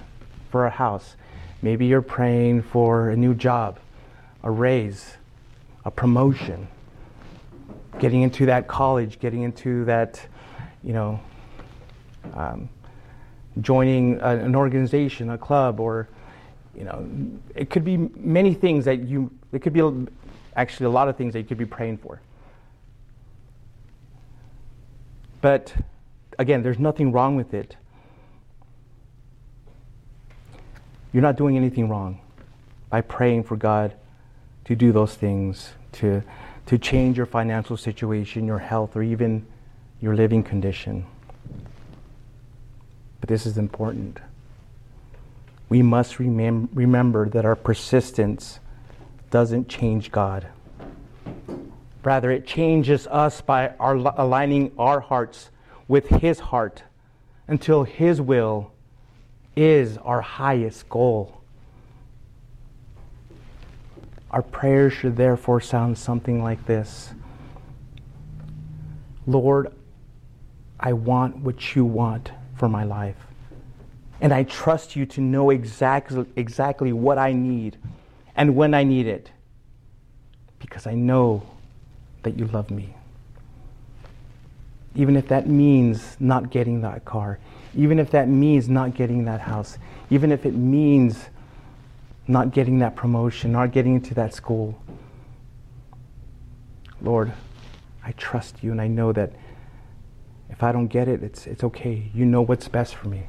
for 0.51 0.66
a 0.66 0.70
house. 0.70 1.16
Maybe 1.62 1.87
you're 1.87 2.03
praying 2.03 2.64
for 2.64 3.09
a 3.09 3.16
new 3.16 3.33
job, 3.33 3.79
a 4.42 4.51
raise, 4.51 5.16
a 5.87 5.90
promotion, 5.90 6.68
getting 7.98 8.22
into 8.22 8.46
that 8.46 8.66
college, 8.66 9.18
getting 9.18 9.42
into 9.42 9.85
that, 9.85 10.20
you 10.83 10.92
know, 10.92 11.20
um, 12.35 12.68
joining 13.61 14.20
a, 14.20 14.37
an 14.37 14.57
organization, 14.57 15.30
a 15.30 15.38
club, 15.38 15.80
or, 15.80 16.09
you 16.76 16.85
know, 16.85 17.07
it 17.54 17.70
could 17.70 17.85
be 17.85 17.96
many 17.96 18.54
things 18.54 18.85
that 18.85 19.00
you, 19.00 19.30
it 19.52 19.61
could 19.61 19.72
be 19.72 20.07
actually 20.57 20.87
a 20.87 20.90
lot 20.90 21.09
of 21.09 21.16
things 21.16 21.33
that 21.33 21.40
you 21.40 21.46
could 21.46 21.59
be 21.59 21.66
praying 21.66 21.98
for. 21.98 22.20
But 25.40 25.74
again, 26.38 26.62
there's 26.62 26.78
nothing 26.78 27.12
wrong 27.12 27.37
with 27.37 27.54
it. 27.54 27.76
You're 31.12 31.22
not 31.22 31.37
doing 31.37 31.57
anything 31.57 31.88
wrong 31.88 32.20
by 32.90 33.02
praying 33.02 33.44
for 33.44 33.57
God 33.57 33.94
to 34.64 34.74
do 34.74 34.90
those 34.90 35.14
things, 35.14 35.74
to, 35.92 36.22
to 36.66 36.79
change 36.79 37.16
your 37.16 37.27
financial 37.27 37.77
situation, 37.77 38.46
your 38.46 38.59
health, 38.59 38.96
or 38.96 39.03
even 39.03 39.46
your 40.00 40.14
living 40.14 40.42
condition. 40.42 41.05
But 43.20 43.29
this 43.29 43.46
is 43.46 43.59
important. 43.59 44.18
We 45.68 45.83
must 45.83 46.14
remem- 46.16 46.68
remember 46.72 47.29
that 47.31 47.44
our 47.44 47.57
persistence 47.57 48.61
doesn't 49.31 49.68
change 49.68 50.12
God. 50.12 50.46
Rather, 52.03 52.31
it 52.31 52.46
changes 52.46 53.07
us 53.07 53.40
by 53.40 53.70
our, 53.81 53.94
aligning 53.94 54.72
our 54.79 55.00
hearts 55.00 55.50
with 55.88 56.07
His 56.07 56.38
heart 56.38 56.83
until 57.48 57.85
His 57.85 58.20
will 58.20 58.72
is 59.57 59.96
our 59.98 60.20
highest 60.20 60.88
goal. 60.88 61.43
Our 64.35 64.42
prayers 64.42 64.92
should 64.92 65.16
therefore 65.16 65.61
sound 65.61 65.97
something 65.97 66.42
like 66.42 66.66
this 66.66 67.14
Lord, 69.29 69.73
I 70.81 70.92
want 70.92 71.37
what 71.37 71.77
you 71.77 71.85
want 71.85 72.33
for 72.57 72.68
my 72.68 72.83
life. 72.83 73.29
And 74.20 74.35
I 74.35 74.42
trust 74.42 74.97
you 74.97 75.07
to 75.07 75.20
know 75.20 75.51
exactly, 75.51 76.27
exactly 76.35 76.92
what 76.92 77.16
I 77.16 77.33
need 77.33 77.77
and 78.35 78.57
when 78.57 78.75
I 78.75 78.83
need 78.83 79.07
it 79.07 79.31
because 80.59 80.88
I 80.88 80.94
know 80.94 81.47
that 82.25 82.37
you 82.37 82.47
love 82.49 82.73
me. 82.73 82.92
Even 84.97 85.16
if 85.16 85.29
that 85.29 85.47
means 85.47 86.16
not 86.18 86.51
getting 86.51 86.81
that 86.81 87.05
car, 87.05 87.38
even 87.77 88.01
if 88.01 88.11
that 88.11 88.29
means 88.29 88.68
not 88.68 88.94
getting 88.94 89.27
that 89.27 89.42
house, 89.42 89.79
even 90.11 90.33
if 90.33 90.44
it 90.44 90.55
means 90.55 91.27
not 92.26 92.52
getting 92.52 92.78
that 92.78 92.96
promotion, 92.96 93.52
not 93.52 93.70
getting 93.70 93.94
into 93.94 94.14
that 94.14 94.32
school. 94.32 94.80
Lord, 97.00 97.32
I 98.02 98.12
trust 98.12 98.62
you 98.62 98.70
and 98.70 98.80
I 98.80 98.88
know 98.88 99.12
that 99.12 99.32
if 100.48 100.62
I 100.62 100.72
don't 100.72 100.87
get 100.87 101.08
it, 101.08 101.22
it's, 101.22 101.46
it's 101.46 101.64
okay. 101.64 102.10
You 102.14 102.24
know 102.24 102.42
what's 102.42 102.68
best 102.68 102.94
for 102.94 103.08
me. 103.08 103.24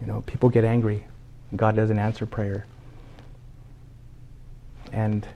You 0.00 0.06
know, 0.06 0.22
people 0.22 0.48
get 0.48 0.64
angry. 0.64 1.06
God 1.54 1.76
doesn't 1.76 1.98
answer 1.98 2.26
prayer. 2.26 2.66
And 4.92 5.26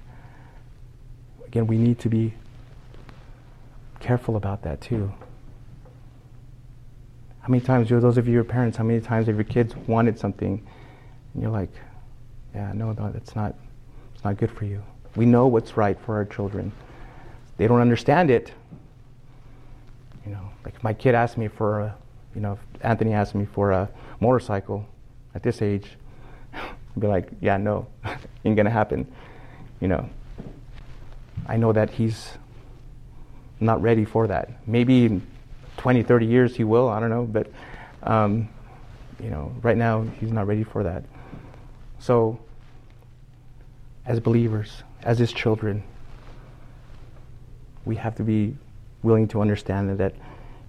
again, 1.46 1.66
we 1.66 1.78
need 1.78 1.98
to 2.00 2.08
be 2.08 2.34
careful 4.00 4.36
about 4.36 4.62
that 4.62 4.80
too. 4.80 5.12
How 7.44 7.50
many 7.50 7.62
times, 7.62 7.90
those 7.90 8.16
of 8.16 8.26
you 8.26 8.36
who 8.36 8.40
are 8.40 8.44
parents, 8.44 8.78
how 8.78 8.84
many 8.84 9.02
times 9.02 9.26
have 9.26 9.36
your 9.36 9.44
kids 9.44 9.76
wanted 9.86 10.18
something 10.18 10.66
and 11.34 11.42
you're 11.42 11.52
like, 11.52 11.68
yeah, 12.54 12.72
no, 12.72 12.92
no, 12.92 13.12
that's 13.12 13.36
not, 13.36 13.54
it's 14.14 14.24
not 14.24 14.38
good 14.38 14.50
for 14.50 14.64
you. 14.64 14.82
We 15.14 15.26
know 15.26 15.46
what's 15.46 15.76
right 15.76 16.00
for 16.06 16.14
our 16.14 16.24
children. 16.24 16.72
They 17.58 17.66
don't 17.66 17.82
understand 17.82 18.30
it. 18.30 18.50
You 20.24 20.32
know, 20.32 20.48
like 20.64 20.76
if 20.76 20.82
my 20.82 20.94
kid 20.94 21.14
asked 21.14 21.36
me 21.36 21.48
for 21.48 21.80
a, 21.80 21.96
you 22.34 22.40
know, 22.40 22.58
Anthony 22.80 23.12
asked 23.12 23.34
me 23.34 23.44
for 23.44 23.72
a 23.72 23.90
motorcycle 24.20 24.86
at 25.34 25.42
this 25.42 25.60
age, 25.60 25.98
I'd 26.54 26.62
be 26.98 27.08
like, 27.08 27.28
yeah, 27.42 27.58
no, 27.58 27.88
ain't 28.46 28.56
gonna 28.56 28.70
happen. 28.70 29.06
You 29.82 29.88
know, 29.88 30.08
I 31.46 31.58
know 31.58 31.74
that 31.74 31.90
he's 31.90 32.38
not 33.60 33.82
ready 33.82 34.06
for 34.06 34.28
that. 34.28 34.66
Maybe 34.66 35.20
20, 35.78 36.02
30 36.02 36.26
years 36.26 36.56
he 36.56 36.64
will, 36.64 36.88
I 36.88 37.00
don't 37.00 37.10
know, 37.10 37.24
but, 37.24 37.50
um, 38.02 38.48
you 39.22 39.30
know, 39.30 39.54
right 39.62 39.76
now 39.76 40.02
he's 40.20 40.32
not 40.32 40.46
ready 40.46 40.64
for 40.64 40.82
that. 40.82 41.04
So, 41.98 42.38
as 44.06 44.20
believers, 44.20 44.82
as 45.02 45.18
his 45.18 45.32
children, 45.32 45.82
we 47.84 47.96
have 47.96 48.14
to 48.16 48.22
be 48.22 48.56
willing 49.02 49.28
to 49.28 49.40
understand 49.40 49.98
that 49.98 50.14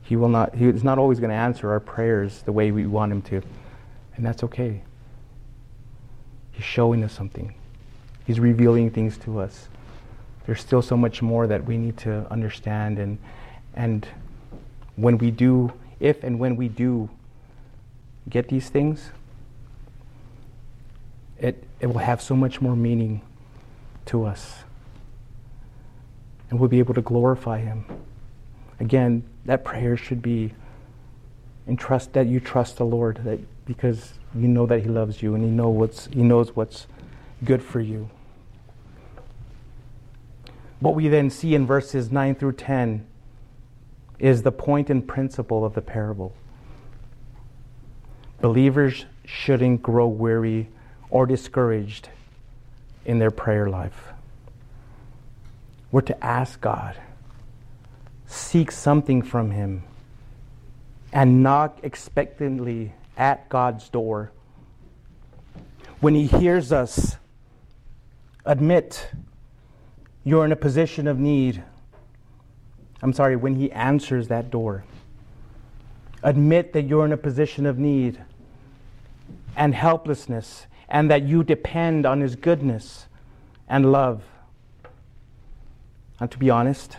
he 0.03 0.15
will 0.15 0.29
not 0.29 0.53
he 0.53 0.67
is 0.67 0.83
not 0.83 0.97
always 0.97 1.19
going 1.19 1.29
to 1.29 1.35
answer 1.35 1.71
our 1.71 1.79
prayers 1.79 2.41
the 2.43 2.51
way 2.51 2.71
we 2.71 2.85
want 2.85 3.11
him 3.11 3.21
to 3.23 3.41
and 4.15 4.25
that's 4.25 4.43
okay. 4.43 4.81
He's 6.51 6.63
showing 6.63 7.03
us 7.03 7.11
something. 7.11 7.53
He's 8.25 8.39
revealing 8.39 8.89
things 8.91 9.17
to 9.19 9.39
us. 9.39 9.67
There's 10.45 10.61
still 10.61 10.81
so 10.81 10.95
much 10.95 11.21
more 11.21 11.47
that 11.47 11.65
we 11.65 11.77
need 11.77 11.97
to 11.97 12.25
understand 12.31 12.99
and 12.99 13.17
and 13.73 14.07
when 14.95 15.17
we 15.17 15.31
do 15.31 15.73
if 15.99 16.23
and 16.23 16.39
when 16.39 16.55
we 16.55 16.67
do 16.67 17.09
get 18.29 18.47
these 18.49 18.69
things 18.69 19.11
it 21.37 21.63
it 21.79 21.87
will 21.87 21.99
have 21.99 22.21
so 22.21 22.35
much 22.35 22.61
more 22.61 22.75
meaning 22.75 23.21
to 24.05 24.23
us. 24.23 24.63
And 26.49 26.59
we'll 26.59 26.69
be 26.69 26.79
able 26.79 26.93
to 26.93 27.01
glorify 27.01 27.59
him. 27.59 27.85
Again 28.79 29.23
that 29.45 29.63
prayer 29.63 29.97
should 29.97 30.21
be 30.21 30.53
and 31.67 31.77
trust 31.77 32.13
that 32.13 32.27
you 32.27 32.39
trust 32.39 32.77
the 32.77 32.85
lord 32.85 33.19
that 33.23 33.39
because 33.65 34.13
you 34.35 34.47
know 34.47 34.65
that 34.65 34.81
he 34.81 34.89
loves 34.89 35.21
you 35.21 35.33
and 35.35 35.43
he 35.43 35.49
know 35.49 35.69
what's 35.69 36.07
he 36.07 36.21
knows 36.21 36.55
what's 36.55 36.87
good 37.43 37.61
for 37.61 37.79
you. 37.79 38.09
What 40.79 40.95
we 40.95 41.07
then 41.07 41.29
see 41.29 41.55
in 41.55 41.65
verses 41.65 42.11
9 42.11 42.35
through 42.35 42.53
10 42.53 43.05
is 44.19 44.43
the 44.43 44.51
point 44.51 44.89
and 44.89 45.07
principle 45.07 45.65
of 45.65 45.73
the 45.73 45.81
parable. 45.81 46.33
Believers 48.41 49.05
shouldn't 49.25 49.81
grow 49.81 50.07
weary 50.07 50.69
or 51.09 51.25
discouraged 51.25 52.09
in 53.05 53.19
their 53.19 53.31
prayer 53.31 53.69
life. 53.69 54.13
We're 55.91 56.01
to 56.01 56.23
ask 56.23 56.59
God, 56.59 56.95
seek 58.25 58.71
something 58.71 59.21
from 59.21 59.51
Him, 59.51 59.83
and 61.13 61.41
knock 61.41 61.79
expectantly 61.83 62.93
at 63.17 63.47
God's 63.49 63.87
door. 63.89 64.31
When 66.01 66.15
He 66.15 66.25
hears 66.25 66.71
us, 66.71 67.15
admit 68.45 69.09
you're 70.23 70.43
in 70.43 70.51
a 70.51 70.57
position 70.57 71.07
of 71.07 71.19
need. 71.19 71.63
I'm 73.05 73.13
sorry, 73.13 73.35
when 73.35 73.53
He 73.53 73.71
answers 73.71 74.29
that 74.29 74.49
door, 74.49 74.83
admit 76.23 76.73
that 76.73 76.87
you're 76.87 77.05
in 77.05 77.11
a 77.11 77.17
position 77.17 77.67
of 77.67 77.77
need 77.77 78.19
and 79.55 79.75
helplessness 79.75 80.65
and 80.89 81.11
that 81.11 81.21
you 81.21 81.43
depend 81.43 82.07
on 82.07 82.21
His 82.21 82.35
goodness 82.35 83.05
and 83.69 83.91
love. 83.91 84.23
And 86.19 86.31
to 86.31 86.39
be 86.39 86.49
honest, 86.49 86.97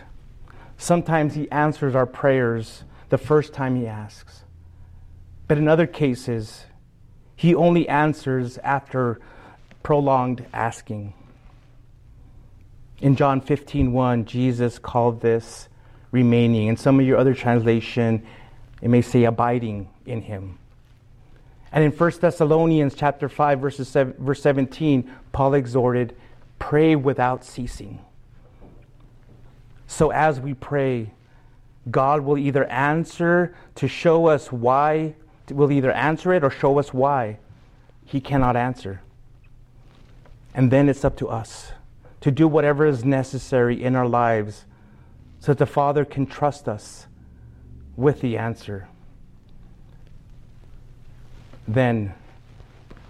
sometimes 0.77 1.35
He 1.35 1.51
answers 1.51 1.93
our 1.93 2.05
prayers 2.05 2.85
the 3.09 3.17
first 3.17 3.51
time 3.51 3.75
He 3.75 3.85
asks. 3.85 4.45
But 5.49 5.57
in 5.57 5.67
other 5.67 5.87
cases, 5.87 6.67
He 7.35 7.53
only 7.53 7.85
answers 7.89 8.57
after 8.59 9.19
prolonged 9.83 10.45
asking. 10.53 11.11
In 13.01 13.17
John 13.17 13.41
15:1, 13.41 14.23
Jesus 14.23 14.79
called 14.79 15.19
this 15.19 15.67
remaining. 16.11 16.67
In 16.67 16.77
some 16.77 16.99
of 16.99 17.05
your 17.05 17.17
other 17.17 17.33
translation, 17.33 18.25
it 18.81 18.89
may 18.89 19.01
say 19.01 19.23
abiding 19.23 19.89
in 20.05 20.21
him. 20.21 20.57
And 21.71 21.83
in 21.83 21.91
1 21.91 22.11
Thessalonians 22.21 22.95
chapter 22.95 23.27
5 23.27 23.59
verses 23.59 23.87
7, 23.89 24.13
verse 24.19 24.41
17, 24.41 25.11
Paul 25.31 25.53
exhorted, 25.53 26.15
pray 26.59 26.95
without 26.95 27.43
ceasing. 27.43 27.99
So 29.87 30.11
as 30.11 30.39
we 30.39 30.53
pray, 30.53 31.11
God 31.89 32.21
will 32.21 32.37
either 32.37 32.65
answer 32.65 33.55
to 33.75 33.87
show 33.87 34.27
us 34.27 34.51
why, 34.51 35.15
will 35.49 35.71
either 35.71 35.91
answer 35.91 36.33
it 36.33 36.43
or 36.43 36.49
show 36.49 36.79
us 36.79 36.93
why 36.93 37.39
he 38.05 38.19
cannot 38.19 38.55
answer. 38.55 39.01
And 40.53 40.71
then 40.71 40.89
it's 40.89 41.05
up 41.05 41.17
to 41.17 41.27
us 41.27 41.71
to 42.21 42.31
do 42.31 42.47
whatever 42.47 42.85
is 42.85 43.05
necessary 43.05 43.81
in 43.81 43.95
our 43.95 44.07
lives 44.07 44.65
so 45.39 45.51
that 45.51 45.57
the 45.57 45.65
Father 45.65 46.05
can 46.05 46.25
trust 46.25 46.67
us 46.67 47.07
with 47.95 48.21
the 48.21 48.37
answer. 48.37 48.87
Then, 51.67 52.13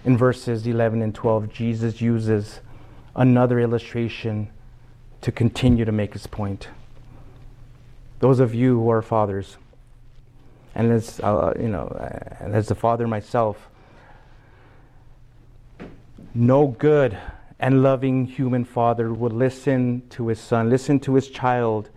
in 0.03 0.17
verses 0.17 0.65
11 0.65 1.01
and 1.01 1.13
12, 1.13 1.53
Jesus 1.53 2.01
uses 2.01 2.61
another 3.15 3.59
illustration 3.59 4.49
to 5.21 5.31
continue 5.31 5.85
to 5.85 5.91
make 5.91 6.13
his 6.13 6.27
point. 6.27 6.69
Those 8.19 8.39
of 8.39 8.55
you 8.55 8.79
who 8.79 8.89
are 8.89 9.01
fathers, 9.01 9.57
and 10.73 10.91
as 10.91 11.19
uh, 11.19 11.53
you 11.59 11.67
know, 11.67 11.87
and 12.39 12.55
as 12.55 12.71
a 12.71 12.75
father 12.75 13.07
myself, 13.07 13.69
no 16.33 16.67
good 16.67 17.17
and 17.59 17.81
loving 17.81 18.25
human 18.25 18.63
father 18.63 19.11
would 19.13 19.33
listen 19.33 20.03
to 20.09 20.27
his 20.27 20.39
son, 20.39 20.69
listen 20.69 20.99
to 21.01 21.15
his 21.15 21.29
child, 21.29 21.89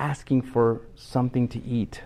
asking 0.00 0.40
for 0.40 0.80
something 0.96 1.46
to 1.46 1.62
eat, 1.62 2.00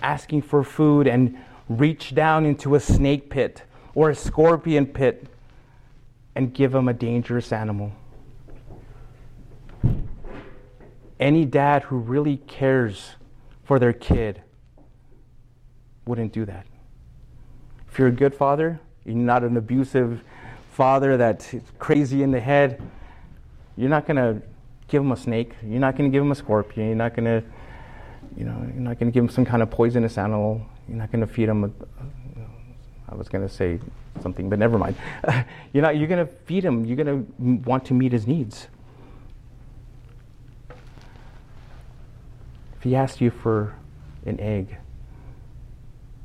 asking 0.00 0.40
for 0.40 0.62
food, 0.62 1.08
and 1.08 1.36
reach 1.68 2.14
down 2.14 2.46
into 2.46 2.76
a 2.76 2.80
snake 2.80 3.28
pit 3.28 3.64
or 3.96 4.10
a 4.10 4.14
scorpion 4.14 4.86
pit 4.86 5.26
and 6.36 6.54
give 6.54 6.72
him 6.72 6.88
a 6.88 6.92
dangerous 6.92 7.52
animal. 7.52 7.90
Any 11.18 11.44
dad 11.44 11.82
who 11.82 11.98
really 11.98 12.36
cares 12.46 13.16
for 13.64 13.80
their 13.80 13.92
kid 13.92 14.40
wouldn't 16.06 16.32
do 16.32 16.44
that. 16.44 16.64
If 17.90 17.98
you're 17.98 18.06
a 18.06 18.12
good 18.12 18.34
father, 18.34 18.78
you're 19.04 19.16
not 19.16 19.42
an 19.42 19.56
abusive 19.56 20.22
father 20.70 21.16
that's 21.16 21.56
crazy 21.80 22.22
in 22.22 22.30
the 22.30 22.38
head, 22.38 22.80
you're 23.76 23.90
not 23.90 24.06
going 24.06 24.16
to 24.16 24.40
give 24.88 25.02
him 25.02 25.12
a 25.12 25.16
snake. 25.16 25.52
You're 25.62 25.80
not 25.80 25.96
going 25.96 26.10
to 26.10 26.14
give 26.14 26.22
him 26.22 26.32
a 26.32 26.34
scorpion. 26.34 26.88
You're 26.88 26.96
not 26.96 27.14
going 27.14 27.26
to, 27.26 27.46
you 28.36 28.44
know, 28.44 28.58
you're 28.72 28.82
not 28.82 28.98
going 28.98 29.12
to 29.12 29.14
give 29.14 29.22
him 29.22 29.28
some 29.28 29.44
kind 29.44 29.62
of 29.62 29.70
poisonous 29.70 30.18
animal. 30.18 30.62
You're 30.88 30.98
not 30.98 31.12
going 31.12 31.20
to 31.20 31.32
feed 31.32 31.48
him. 31.48 31.64
A, 31.64 31.70
I 33.10 33.14
was 33.14 33.28
going 33.28 33.46
to 33.46 33.52
say 33.52 33.78
something, 34.22 34.48
but 34.48 34.58
never 34.58 34.78
mind. 34.78 34.96
you're 35.72 35.82
not. 35.82 35.96
You're 35.96 36.08
going 36.08 36.26
to 36.26 36.32
feed 36.44 36.64
him. 36.64 36.84
You're 36.84 36.96
going 36.96 37.26
to 37.38 37.68
want 37.68 37.84
to 37.86 37.94
meet 37.94 38.12
his 38.12 38.26
needs. 38.26 38.68
If 42.76 42.84
he 42.84 42.96
asked 42.96 43.20
you 43.20 43.30
for 43.30 43.74
an 44.24 44.40
egg, 44.40 44.76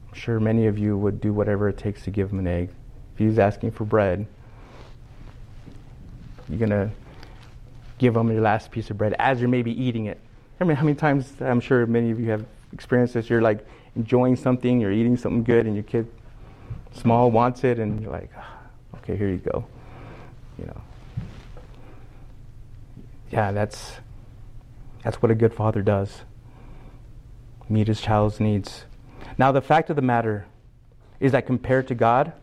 I'm 0.07 0.13
sure 0.13 0.39
many 0.39 0.67
of 0.67 0.77
you 0.77 0.97
would 0.97 1.19
do 1.19 1.33
whatever 1.33 1.67
it 1.67 1.77
takes 1.77 2.03
to 2.03 2.11
give 2.11 2.31
him 2.31 2.39
an 2.39 2.47
egg. 2.47 2.69
If 3.13 3.19
he's 3.19 3.39
asking 3.39 3.71
for 3.71 3.85
bread, 3.85 4.27
you're 6.47 6.59
going 6.59 6.69
to 6.69 6.91
give 8.03 8.15
them 8.15 8.29
your 8.29 8.41
last 8.41 8.69
piece 8.69 8.89
of 8.89 8.97
bread 8.97 9.15
as 9.17 9.39
you're 9.39 9.47
maybe 9.47 9.71
eating 9.81 10.07
it. 10.07 10.19
I 10.59 10.65
mean, 10.65 10.75
how 10.75 10.83
many 10.83 10.95
times 10.95 11.31
I'm 11.39 11.61
sure 11.61 11.85
many 11.87 12.11
of 12.11 12.19
you 12.19 12.31
have 12.31 12.45
experienced 12.73 13.13
this. 13.13 13.29
You're 13.29 13.41
like 13.41 13.65
enjoying 13.95 14.35
something, 14.35 14.81
you're 14.81 14.91
eating 14.91 15.15
something 15.15 15.41
good, 15.41 15.65
and 15.65 15.73
your 15.73 15.85
kid, 15.85 16.11
small, 16.91 17.31
wants 17.31 17.63
it, 17.63 17.79
and 17.79 18.01
you're 18.01 18.11
like, 18.11 18.29
oh, 18.37 18.97
okay, 18.97 19.15
here 19.15 19.29
you 19.29 19.37
go. 19.37 19.65
You 20.59 20.65
know. 20.65 20.81
Yeah, 23.31 23.53
that's 23.53 23.93
that's 25.01 25.21
what 25.21 25.31
a 25.31 25.35
good 25.35 25.53
father 25.53 25.81
does. 25.81 26.23
Meet 27.69 27.87
his 27.87 28.01
child's 28.01 28.41
needs. 28.41 28.83
Now, 29.37 29.53
the 29.53 29.61
fact 29.61 29.89
of 29.89 29.95
the 29.95 30.01
matter 30.01 30.45
is 31.21 31.31
that 31.31 31.45
compared 31.45 31.87
to 31.87 31.95
God, 31.95 32.33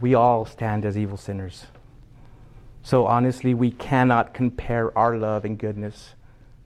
we 0.00 0.14
all 0.14 0.46
stand 0.46 0.86
as 0.86 0.96
evil 0.96 1.18
sinners. 1.18 1.66
So 2.86 3.04
honestly, 3.04 3.52
we 3.52 3.72
cannot 3.72 4.32
compare 4.32 4.96
our 4.96 5.16
love 5.16 5.44
and 5.44 5.58
goodness 5.58 6.14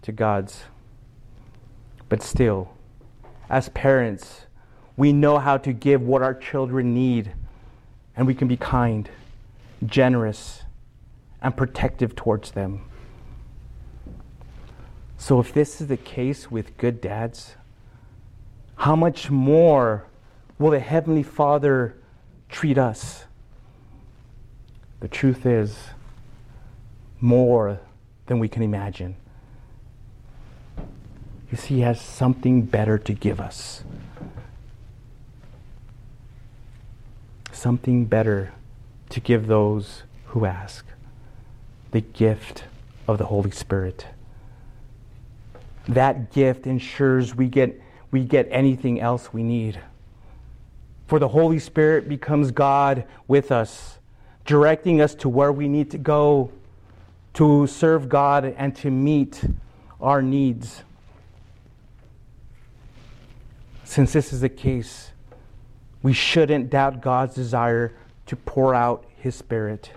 to 0.02 0.12
God's. 0.12 0.64
But 2.11 2.22
still, 2.22 2.74
as 3.48 3.70
parents, 3.70 4.42
we 4.98 5.14
know 5.14 5.38
how 5.38 5.56
to 5.56 5.72
give 5.72 6.02
what 6.02 6.20
our 6.20 6.35
children 6.35 6.92
need, 6.92 7.33
and 8.14 8.26
we 8.26 8.35
can 8.35 8.48
be 8.48 8.59
kind, 8.59 9.09
generous, 9.87 10.64
and 11.40 11.56
protective 11.56 12.14
towards 12.14 12.50
them. 12.50 12.83
So, 15.16 15.40
if 15.40 15.54
this 15.54 15.80
is 15.80 15.87
the 15.87 15.96
case 15.96 16.50
with 16.50 16.76
good 16.76 17.00
dads, 17.00 17.54
how 18.76 18.94
much 18.94 19.30
more 19.30 20.04
will 20.59 20.72
the 20.72 20.80
Heavenly 20.80 21.22
Father 21.22 21.96
treat 22.50 22.76
us? 22.76 23.24
The 25.00 25.09
truth 25.09 25.46
is, 25.46 25.78
more 27.20 27.80
than 28.26 28.38
we 28.38 28.48
can 28.48 28.62
imagine. 28.62 29.16
You 31.50 31.56
see, 31.56 31.76
He 31.76 31.80
has 31.80 32.00
something 32.00 32.62
better 32.62 32.98
to 32.98 33.12
give 33.12 33.40
us. 33.40 33.83
Something 37.52 38.06
better 38.06 38.52
to 39.11 39.20
give 39.20 39.46
those 39.46 40.04
who 40.26 40.44
ask 40.44 40.87
the 41.90 42.00
gift 42.00 42.64
of 43.09 43.18
the 43.18 43.26
Holy 43.26 43.50
Spirit. 43.50 44.06
That 45.88 46.33
gift 46.33 46.66
ensures 46.66 47.35
we 47.35 47.48
get, 47.48 47.80
we 48.12 48.24
get 48.24 48.46
anything 48.50 49.00
else 49.00 49.33
we 49.33 49.42
need. 49.42 49.80
For 51.09 51.18
the 51.18 51.28
Holy 51.28 51.59
Spirit 51.59 52.09
becomes 52.09 52.52
God 52.52 53.04
with 53.26 53.50
us, 53.50 53.98
directing 54.44 55.00
us 55.00 55.16
to 55.16 55.28
where 55.28 55.50
we 55.50 55.68
need 55.68 55.90
to 55.90 55.98
go 55.98 56.52
to 57.34 57.66
serve 57.66 58.08
God 58.08 58.44
and 58.56 58.74
to 58.76 58.90
meet 58.90 59.42
our 60.00 60.22
needs. 60.22 60.82
Since 63.84 64.12
this 64.12 64.32
is 64.32 64.40
the 64.40 64.48
case, 64.48 65.10
we 66.02 66.12
shouldn't 66.12 66.70
doubt 66.70 67.00
God's 67.00 67.34
desire 67.34 67.92
to 68.26 68.36
pour 68.36 68.74
out 68.74 69.04
His 69.16 69.34
Spirit. 69.34 69.90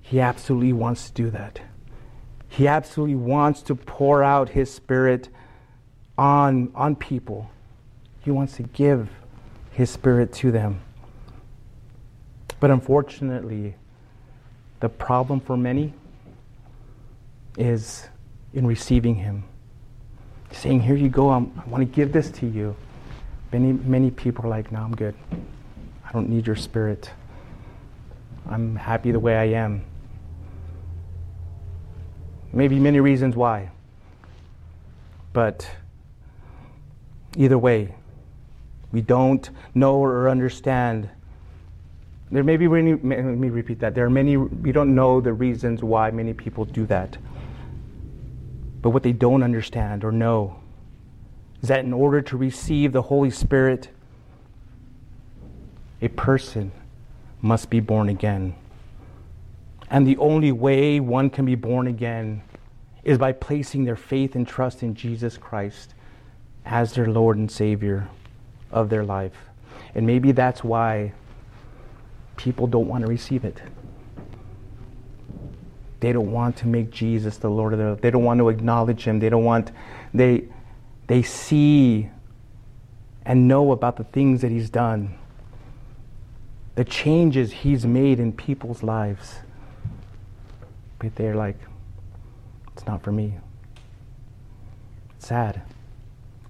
He 0.00 0.20
absolutely 0.20 0.72
wants 0.72 1.08
to 1.08 1.14
do 1.14 1.30
that. 1.30 1.60
He 2.48 2.66
absolutely 2.66 3.16
wants 3.16 3.62
to 3.62 3.74
pour 3.74 4.22
out 4.22 4.50
His 4.50 4.72
Spirit 4.72 5.28
on, 6.16 6.72
on 6.74 6.96
people. 6.96 7.50
He 8.20 8.30
wants 8.30 8.56
to 8.56 8.62
give 8.62 9.10
His 9.70 9.90
Spirit 9.90 10.32
to 10.34 10.50
them. 10.50 10.80
But 12.58 12.70
unfortunately, 12.70 13.74
the 14.80 14.88
problem 14.88 15.40
for 15.40 15.56
many 15.56 15.92
is 17.56 18.08
in 18.52 18.66
receiving 18.66 19.14
Him. 19.14 19.44
Saying, 20.52 20.80
Here 20.80 20.96
you 20.96 21.08
go, 21.08 21.30
I'm, 21.30 21.52
i 21.64 21.68
want 21.68 21.80
to 21.82 21.94
give 21.94 22.12
this 22.12 22.30
to 22.32 22.46
you. 22.46 22.76
Many, 23.52 23.72
many 23.72 24.10
people 24.10 24.46
are 24.46 24.48
like, 24.48 24.70
No, 24.72 24.80
I'm 24.80 24.94
good. 24.94 25.14
I 26.04 26.12
don't 26.12 26.28
need 26.28 26.46
your 26.46 26.56
spirit. 26.56 27.10
I'm 28.48 28.76
happy 28.76 29.10
the 29.10 29.20
way 29.20 29.36
I 29.36 29.44
am. 29.60 29.84
Maybe 32.52 32.78
many 32.78 33.00
reasons 33.00 33.34
why. 33.34 33.70
But 35.32 35.68
either 37.36 37.58
way, 37.58 37.94
we 38.92 39.00
don't 39.00 39.50
know 39.74 39.96
or 39.96 40.30
understand 40.30 41.10
there 42.30 42.42
may 42.42 42.56
be 42.56 42.66
many, 42.66 42.92
let 42.92 43.24
me 43.24 43.50
repeat 43.50 43.78
that. 43.80 43.94
There 43.94 44.04
are 44.04 44.10
many, 44.10 44.36
we 44.36 44.72
don't 44.72 44.94
know 44.94 45.20
the 45.20 45.32
reasons 45.32 45.82
why 45.82 46.10
many 46.10 46.32
people 46.32 46.64
do 46.64 46.84
that. 46.86 47.16
But 48.82 48.90
what 48.90 49.02
they 49.02 49.12
don't 49.12 49.42
understand 49.42 50.04
or 50.04 50.10
know 50.10 50.58
is 51.62 51.68
that 51.68 51.84
in 51.84 51.92
order 51.92 52.20
to 52.22 52.36
receive 52.36 52.92
the 52.92 53.02
Holy 53.02 53.30
Spirit, 53.30 53.90
a 56.02 56.08
person 56.08 56.72
must 57.40 57.70
be 57.70 57.80
born 57.80 58.08
again. 58.08 58.54
And 59.88 60.06
the 60.06 60.16
only 60.16 60.50
way 60.50 60.98
one 60.98 61.30
can 61.30 61.44
be 61.44 61.54
born 61.54 61.86
again 61.86 62.42
is 63.04 63.18
by 63.18 63.32
placing 63.32 63.84
their 63.84 63.96
faith 63.96 64.34
and 64.34 64.46
trust 64.46 64.82
in 64.82 64.94
Jesus 64.94 65.38
Christ 65.38 65.94
as 66.64 66.94
their 66.94 67.06
Lord 67.06 67.36
and 67.36 67.50
Savior 67.50 68.08
of 68.72 68.90
their 68.90 69.04
life. 69.04 69.36
And 69.94 70.06
maybe 70.06 70.32
that's 70.32 70.64
why 70.64 71.12
people 72.36 72.66
don't 72.66 72.88
want 72.88 73.04
to 73.04 73.10
receive 73.10 73.44
it. 73.44 73.60
They 76.00 76.12
don't 76.12 76.30
want 76.30 76.56
to 76.58 76.66
make 76.66 76.90
Jesus 76.90 77.38
the 77.38 77.50
Lord 77.50 77.72
of 77.72 77.78
their 77.78 77.90
life. 77.90 78.00
They 78.00 78.10
don't 78.10 78.24
want 78.24 78.38
to 78.38 78.48
acknowledge 78.48 79.04
him. 79.04 79.18
They 79.18 79.28
don't 79.28 79.44
want 79.44 79.72
they 80.12 80.44
they 81.06 81.22
see 81.22 82.10
and 83.24 83.48
know 83.48 83.72
about 83.72 83.96
the 83.96 84.04
things 84.04 84.42
that 84.42 84.50
he's 84.50 84.70
done. 84.70 85.16
The 86.74 86.84
changes 86.84 87.52
he's 87.52 87.86
made 87.86 88.20
in 88.20 88.32
people's 88.32 88.82
lives. 88.82 89.36
But 90.98 91.14
they're 91.16 91.34
like, 91.34 91.56
it's 92.72 92.86
not 92.86 93.02
for 93.02 93.12
me. 93.12 93.34
It's 95.16 95.26
sad 95.26 95.62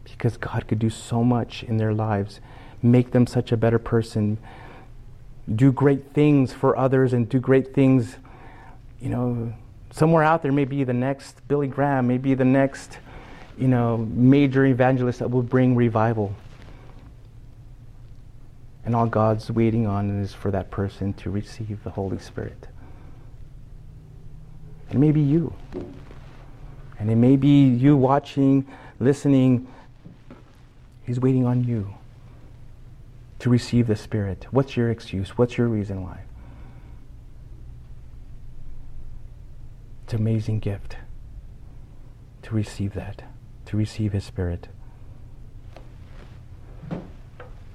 because 0.05 0.37
God 0.37 0.67
could 0.67 0.79
do 0.79 0.91
so 0.91 1.23
much 1.23 1.63
in 1.63 1.77
their 1.77 1.93
lives, 1.93 2.41
make 2.83 3.13
them 3.13 3.27
such 3.27 3.53
a 3.53 3.57
better 3.57 3.79
person, 3.79 4.39
do 5.55 5.71
great 5.71 6.13
things 6.13 6.53
for 6.53 6.77
others, 6.77 7.13
and 7.13 7.29
do 7.29 7.39
great 7.39 7.73
things, 7.73 8.17
you 9.01 9.09
know, 9.09 9.53
somewhere 9.91 10.23
out 10.23 10.43
there, 10.43 10.53
maybe 10.53 10.83
the 10.85 10.93
next 10.93 11.47
Billy 11.49 11.69
Graham, 11.69 12.09
maybe 12.09 12.35
the 12.35 12.45
next, 12.45 12.99
you 13.57 13.69
know, 13.69 13.97
major 13.97 14.67
evangelist 14.67 15.21
that 15.21 15.31
will 15.31 15.43
bring 15.43 15.77
revival. 15.77 16.35
And 18.85 18.95
all 18.95 19.07
God's 19.07 19.51
waiting 19.51 19.87
on 19.87 20.21
is 20.21 20.33
for 20.33 20.51
that 20.51 20.71
person 20.71 21.13
to 21.15 21.31
receive 21.31 21.83
the 21.83 21.91
Holy 21.91 22.19
Spirit. 22.19 22.69
And 24.91 25.01
maybe 25.01 25.21
you. 25.21 25.53
And 26.99 27.11
it 27.11 27.17
may 27.17 27.37
be 27.37 27.69
you 27.69 27.97
watching, 27.97 28.67
listening. 29.01 29.67
He's 31.05 31.21
waiting 31.21 31.45
on 31.45 31.65
you 31.65 31.93
to 33.47 33.51
receive 33.51 33.87
the 33.87 33.95
Spirit. 33.95 34.45
What's 34.51 34.77
your 34.77 34.91
excuse? 34.91 35.39
What's 35.39 35.57
your 35.57 35.69
reason 35.69 36.03
why? 36.03 36.23
It's 40.03 40.15
an 40.15 40.19
amazing 40.19 40.59
gift 40.59 40.97
to 42.43 42.53
receive 42.57 42.95
that, 42.95 43.23
to 43.67 43.77
receive 43.77 44.15
His 44.15 44.25
Spirit. 44.25 44.67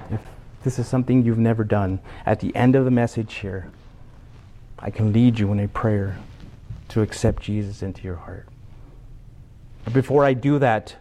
If 0.10 0.20
this 0.66 0.78
is 0.78 0.90
something 0.90 1.24
you've 1.24 1.38
never 1.38 1.64
done, 1.64 2.02
at 2.26 2.42
the 2.42 2.54
end 2.54 2.76
of 2.76 2.84
the 2.84 2.92
message 2.92 3.36
here, 3.36 3.72
I 4.78 4.90
can 4.90 5.14
lead 5.14 5.40
you 5.40 5.54
in 5.54 5.60
a 5.62 5.70
prayer 5.70 6.18
to 6.90 7.02
accept 7.02 7.44
Jesus 7.44 7.82
into 7.82 8.02
your 8.02 8.18
heart. 8.18 8.50
But 9.86 9.94
before 9.94 10.26
I 10.26 10.34
do 10.34 10.60
that, 10.60 10.98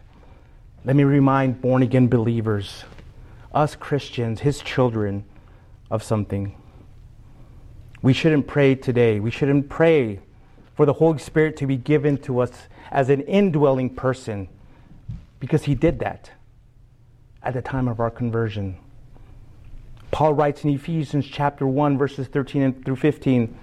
let 0.85 0.95
me 0.95 1.03
remind 1.03 1.61
born 1.61 1.83
again 1.83 2.07
believers, 2.07 2.85
us 3.53 3.75
Christians, 3.75 4.41
his 4.41 4.59
children, 4.59 5.23
of 5.89 6.03
something. 6.03 6.55
We 8.01 8.13
shouldn't 8.13 8.47
pray 8.47 8.75
today. 8.75 9.19
We 9.19 9.31
shouldn't 9.31 9.69
pray 9.69 10.19
for 10.75 10.85
the 10.85 10.93
Holy 10.93 11.19
Spirit 11.19 11.57
to 11.57 11.67
be 11.67 11.77
given 11.77 12.17
to 12.19 12.39
us 12.39 12.51
as 12.91 13.09
an 13.09 13.21
indwelling 13.21 13.89
person 13.93 14.47
because 15.39 15.63
he 15.63 15.75
did 15.75 15.99
that 15.99 16.31
at 17.43 17.53
the 17.53 17.61
time 17.61 17.87
of 17.87 17.99
our 17.99 18.09
conversion. 18.09 18.77
Paul 20.11 20.33
writes 20.33 20.63
in 20.63 20.69
Ephesians 20.71 21.25
chapter 21.25 21.67
1 21.67 21.97
verses 21.97 22.27
13 22.27 22.83
through 22.83 22.95
15, 22.95 23.57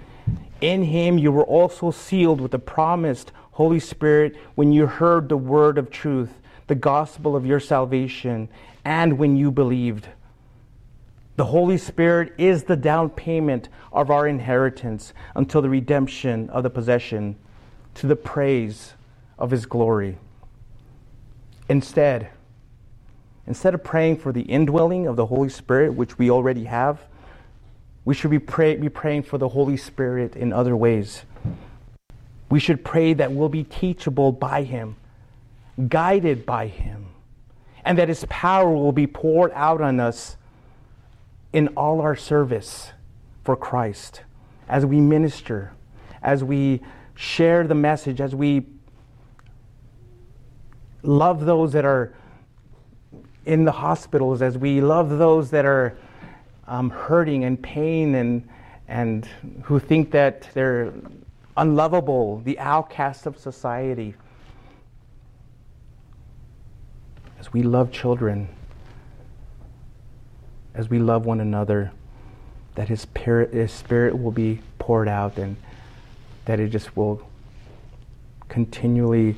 in 0.61 0.83
him 0.83 1.17
you 1.17 1.31
were 1.31 1.43
also 1.43 1.91
sealed 1.91 2.41
with 2.41 2.51
the 2.51 2.59
promised 2.59 3.31
Holy 3.51 3.79
Spirit 3.79 4.35
when 4.55 4.71
you 4.71 4.85
heard 4.85 5.29
the 5.29 5.37
word 5.37 5.77
of 5.77 5.89
truth, 5.89 6.31
the 6.69 6.75
gospel 6.75 7.35
of 7.35 7.45
your 7.45 7.59
salvation, 7.59 8.47
and 8.85 9.17
when 9.17 9.35
you 9.35 9.51
believed. 9.51 10.07
The 11.35 11.45
Holy 11.45 11.77
Spirit 11.77 12.33
is 12.37 12.63
the 12.63 12.77
down 12.77 13.09
payment 13.09 13.69
of 13.91 14.11
our 14.11 14.27
inheritance 14.27 15.13
until 15.35 15.61
the 15.61 15.69
redemption 15.69 16.49
of 16.51 16.63
the 16.63 16.69
possession 16.69 17.35
to 17.95 18.07
the 18.07 18.15
praise 18.15 18.93
of 19.39 19.49
his 19.49 19.65
glory. 19.65 20.17
Instead, 21.67 22.29
instead 23.47 23.73
of 23.73 23.83
praying 23.83 24.17
for 24.17 24.31
the 24.31 24.43
indwelling 24.43 25.07
of 25.07 25.15
the 25.15 25.25
Holy 25.25 25.49
Spirit, 25.49 25.95
which 25.95 26.19
we 26.19 26.29
already 26.29 26.65
have, 26.65 26.99
we 28.05 28.13
should 28.13 28.31
be, 28.31 28.39
pray, 28.39 28.75
be 28.75 28.89
praying 28.89 29.23
for 29.23 29.39
the 29.39 29.49
Holy 29.49 29.77
Spirit 29.77 30.35
in 30.35 30.53
other 30.53 30.77
ways. 30.77 31.23
We 32.49 32.59
should 32.59 32.85
pray 32.85 33.13
that 33.13 33.31
we'll 33.31 33.49
be 33.49 33.63
teachable 33.63 34.31
by 34.31 34.63
Him, 34.63 34.97
guided 35.87 36.45
by 36.45 36.67
Him, 36.67 37.07
and 37.85 37.97
that 37.97 38.09
His 38.09 38.25
power 38.29 38.69
will 38.69 38.91
be 38.91 39.07
poured 39.07 39.51
out 39.53 39.81
on 39.81 39.99
us 39.99 40.37
in 41.53 41.69
all 41.69 42.01
our 42.01 42.15
service 42.15 42.91
for 43.43 43.55
Christ 43.55 44.21
as 44.67 44.85
we 44.85 45.01
minister, 45.01 45.73
as 46.21 46.43
we 46.43 46.81
share 47.15 47.65
the 47.67 47.75
message, 47.75 48.21
as 48.21 48.35
we 48.35 48.65
love 51.01 51.45
those 51.45 51.71
that 51.73 51.85
are 51.85 52.13
in 53.45 53.65
the 53.65 53.71
hospitals, 53.71 54.41
as 54.41 54.57
we 54.57 54.79
love 54.81 55.09
those 55.17 55.49
that 55.49 55.65
are 55.65 55.97
um, 56.67 56.89
hurting 56.89 57.43
and 57.45 57.61
pain 57.61 58.15
and, 58.15 58.47
and 58.87 59.25
who 59.63 59.79
think 59.79 60.11
that 60.11 60.47
they're 60.53 60.93
unlovable, 61.57 62.41
the 62.41 62.59
outcast 62.59 63.25
of 63.25 63.37
society. 63.37 64.13
We 67.51 67.63
love 67.63 67.91
children, 67.91 68.47
as 70.73 70.89
we 70.89 70.99
love 70.99 71.25
one 71.25 71.39
another, 71.39 71.91
that 72.75 72.89
His 72.89 73.01
Spirit, 73.01 73.53
His 73.53 73.71
Spirit 73.71 74.21
will 74.21 74.31
be 74.31 74.61
poured 74.77 75.07
out 75.07 75.37
and 75.37 75.55
that 76.45 76.59
it 76.59 76.69
just 76.69 76.95
will 76.95 77.27
continually, 78.47 79.35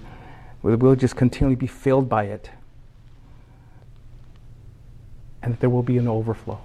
we'll 0.62 0.96
just 0.96 1.16
continually 1.16 1.56
be 1.56 1.68
filled 1.68 2.10
by 2.10 2.26
it. 2.26 2.50
And 5.42 5.54
that 5.54 5.60
there 5.60 5.70
will 5.70 5.84
be 5.84 5.98
an 5.98 6.08
overflow 6.08 6.62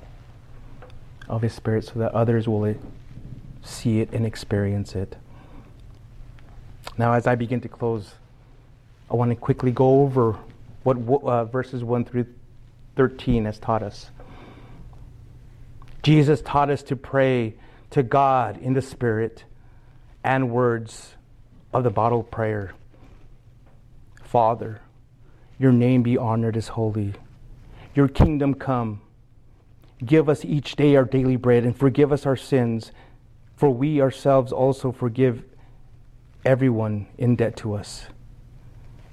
of 1.28 1.42
His 1.42 1.54
Spirit 1.54 1.84
so 1.84 1.98
that 2.00 2.12
others 2.12 2.48
will 2.48 2.74
see 3.62 4.00
it 4.00 4.12
and 4.12 4.26
experience 4.26 4.94
it. 4.94 5.16
Now, 6.98 7.12
as 7.12 7.26
I 7.26 7.34
begin 7.34 7.60
to 7.60 7.68
close, 7.68 8.14
I 9.10 9.14
want 9.14 9.30
to 9.30 9.36
quickly 9.36 9.70
go 9.70 10.02
over 10.02 10.36
what 10.94 11.22
uh, 11.24 11.44
verses 11.44 11.82
1 11.82 12.04
through 12.04 12.26
13 12.96 13.44
has 13.44 13.58
taught 13.58 13.82
us. 13.82 14.10
Jesus 16.02 16.40
taught 16.40 16.70
us 16.70 16.82
to 16.84 16.96
pray 16.96 17.54
to 17.90 18.02
God 18.02 18.58
in 18.58 18.74
the 18.74 18.82
Spirit 18.82 19.44
and 20.22 20.50
words 20.50 21.14
of 21.72 21.84
the 21.84 21.90
model 21.90 22.22
prayer 22.22 22.72
Father, 24.22 24.80
your 25.58 25.72
name 25.72 26.02
be 26.02 26.16
honored 26.16 26.56
as 26.56 26.68
holy, 26.68 27.14
your 27.94 28.08
kingdom 28.08 28.54
come 28.54 29.00
Give 30.04 30.28
us 30.28 30.44
each 30.44 30.76
day 30.76 30.94
our 30.96 31.04
daily 31.04 31.36
bread 31.36 31.64
and 31.64 31.76
forgive 31.76 32.12
us 32.12 32.26
our 32.26 32.36
sins, 32.36 32.92
for 33.56 33.70
we 33.70 34.00
ourselves 34.00 34.52
also 34.52 34.92
forgive 34.92 35.42
everyone 36.44 37.06
in 37.16 37.36
debt 37.36 37.56
to 37.58 37.74
us. 37.74 38.06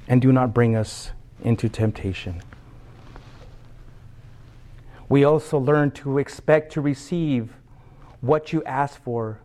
And 0.08 0.22
do 0.22 0.32
not 0.34 0.54
bring 0.54 0.76
us 0.76 1.12
into 1.44 1.70
temptation. 1.70 2.42
We 5.10 5.24
also 5.24 5.60
learn 5.60 5.92
to 5.92 6.18
expect 6.18 6.74
to 6.74 6.82
receive 6.82 7.54
what 8.22 8.54
you 8.54 8.64
ask 8.64 9.02
for 9.04 9.40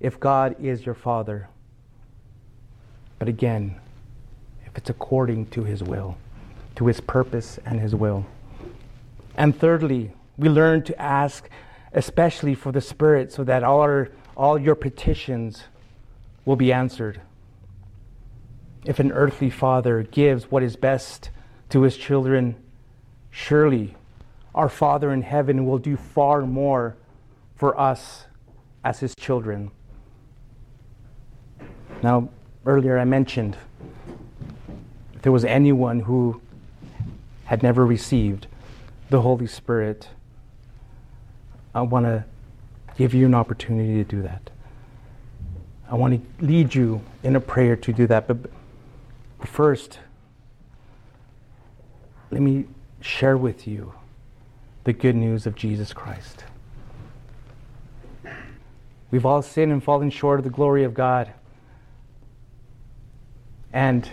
if 0.00 0.18
God 0.18 0.56
is 0.58 0.84
your 0.84 0.94
Father. 0.94 1.48
But 3.18 3.28
again, 3.28 3.76
if 4.66 4.76
it's 4.76 4.90
according 4.90 5.46
to 5.50 5.62
His 5.62 5.82
will, 5.82 6.16
to 6.76 6.86
His 6.86 7.00
purpose 7.00 7.60
and 7.64 7.78
His 7.78 7.94
will. 7.94 8.26
And 9.36 9.56
thirdly, 9.56 10.12
we 10.36 10.48
learn 10.48 10.82
to 10.84 11.00
ask, 11.00 11.48
especially 11.92 12.54
for 12.54 12.72
the 12.72 12.80
Spirit, 12.80 13.32
so 13.32 13.44
that 13.44 13.62
all, 13.62 13.80
our, 13.80 14.08
all 14.36 14.58
your 14.58 14.74
petitions 14.74 15.64
will 16.44 16.56
be 16.56 16.72
answered. 16.72 17.20
If 18.84 18.98
an 18.98 19.12
earthly 19.12 19.50
father 19.50 20.02
gives 20.02 20.50
what 20.50 20.62
is 20.62 20.76
best 20.76 21.30
to 21.68 21.82
his 21.82 21.96
children, 21.96 22.56
surely 23.30 23.94
our 24.54 24.68
Father 24.68 25.12
in 25.12 25.22
heaven 25.22 25.64
will 25.66 25.78
do 25.78 25.96
far 25.96 26.42
more 26.42 26.96
for 27.54 27.78
us 27.78 28.26
as 28.84 29.00
his 29.00 29.14
children. 29.14 29.70
Now, 32.02 32.28
earlier 32.66 32.98
I 32.98 33.04
mentioned 33.04 33.56
if 35.14 35.22
there 35.22 35.32
was 35.32 35.44
anyone 35.44 36.00
who 36.00 36.40
had 37.44 37.62
never 37.62 37.86
received 37.86 38.48
the 39.10 39.20
Holy 39.20 39.46
Spirit, 39.46 40.08
I 41.74 41.82
want 41.82 42.06
to 42.06 42.24
give 42.96 43.14
you 43.14 43.26
an 43.26 43.34
opportunity 43.34 43.94
to 43.94 44.04
do 44.04 44.22
that. 44.22 44.50
I 45.90 45.94
want 45.94 46.14
to 46.14 46.44
lead 46.44 46.74
you 46.74 47.00
in 47.22 47.36
a 47.36 47.40
prayer 47.40 47.76
to 47.76 47.92
do 47.92 48.06
that. 48.08 48.26
But 48.26 48.38
first, 49.48 49.98
let 52.30 52.40
me 52.40 52.66
share 53.00 53.36
with 53.36 53.66
you 53.66 53.92
the 54.84 54.92
good 54.92 55.14
news 55.14 55.46
of 55.46 55.54
Jesus 55.54 55.92
Christ. 55.92 56.44
We've 59.10 59.26
all 59.26 59.42
sinned 59.42 59.70
and 59.70 59.84
fallen 59.84 60.10
short 60.10 60.40
of 60.40 60.44
the 60.44 60.50
glory 60.50 60.84
of 60.84 60.94
God. 60.94 61.32
And 63.72 64.08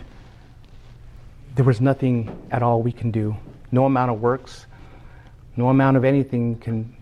there 1.56 1.66
was 1.66 1.80
nothing 1.82 2.48
at 2.52 2.62
all 2.62 2.82
we 2.82 2.92
can 2.92 3.12
do. 3.12 3.36
No 3.72 3.86
amount 3.86 4.12
of 4.12 4.22
works, 4.22 4.66
no 5.56 5.70
amount 5.70 5.98
of 5.98 6.04
anything 6.04 6.58
can 6.58 6.96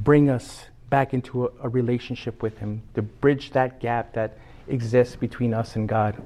bring 0.00 0.28
us 0.28 0.64
back 0.90 1.14
into 1.14 1.46
a, 1.46 1.50
a, 1.62 1.68
relationship 1.68 2.42
with 2.42 2.58
Him, 2.58 2.82
to 2.94 3.02
bridge 3.02 3.50
that 3.50 3.80
gap 3.80 4.12
that 4.14 4.38
exists 4.68 5.16
between 5.16 5.54
us 5.54 5.76
and 5.76 5.88
God. 5.88 6.22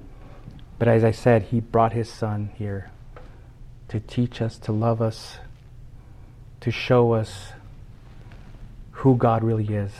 But 0.78 0.88
as 0.88 1.04
I 1.04 1.10
said, 1.10 1.44
He 1.44 1.60
brought 1.60 1.92
His 1.92 2.08
Son 2.08 2.50
here 2.56 2.90
to 3.88 4.00
teach 4.00 4.40
us, 4.40 4.58
to 4.58 4.72
love 4.72 5.00
us, 5.00 5.38
to 6.60 6.70
show 6.70 7.12
us 7.12 7.52
who 8.92 9.16
God 9.16 9.42
really 9.42 9.66
is. 9.66 9.92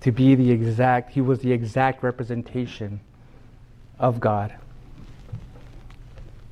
To 0.00 0.12
be 0.12 0.34
the 0.34 0.50
exact, 0.50 1.12
He 1.12 1.20
was 1.20 1.40
the 1.40 1.52
exact 1.52 2.02
representation 2.02 3.00
of 3.98 4.20
God. 4.20 4.54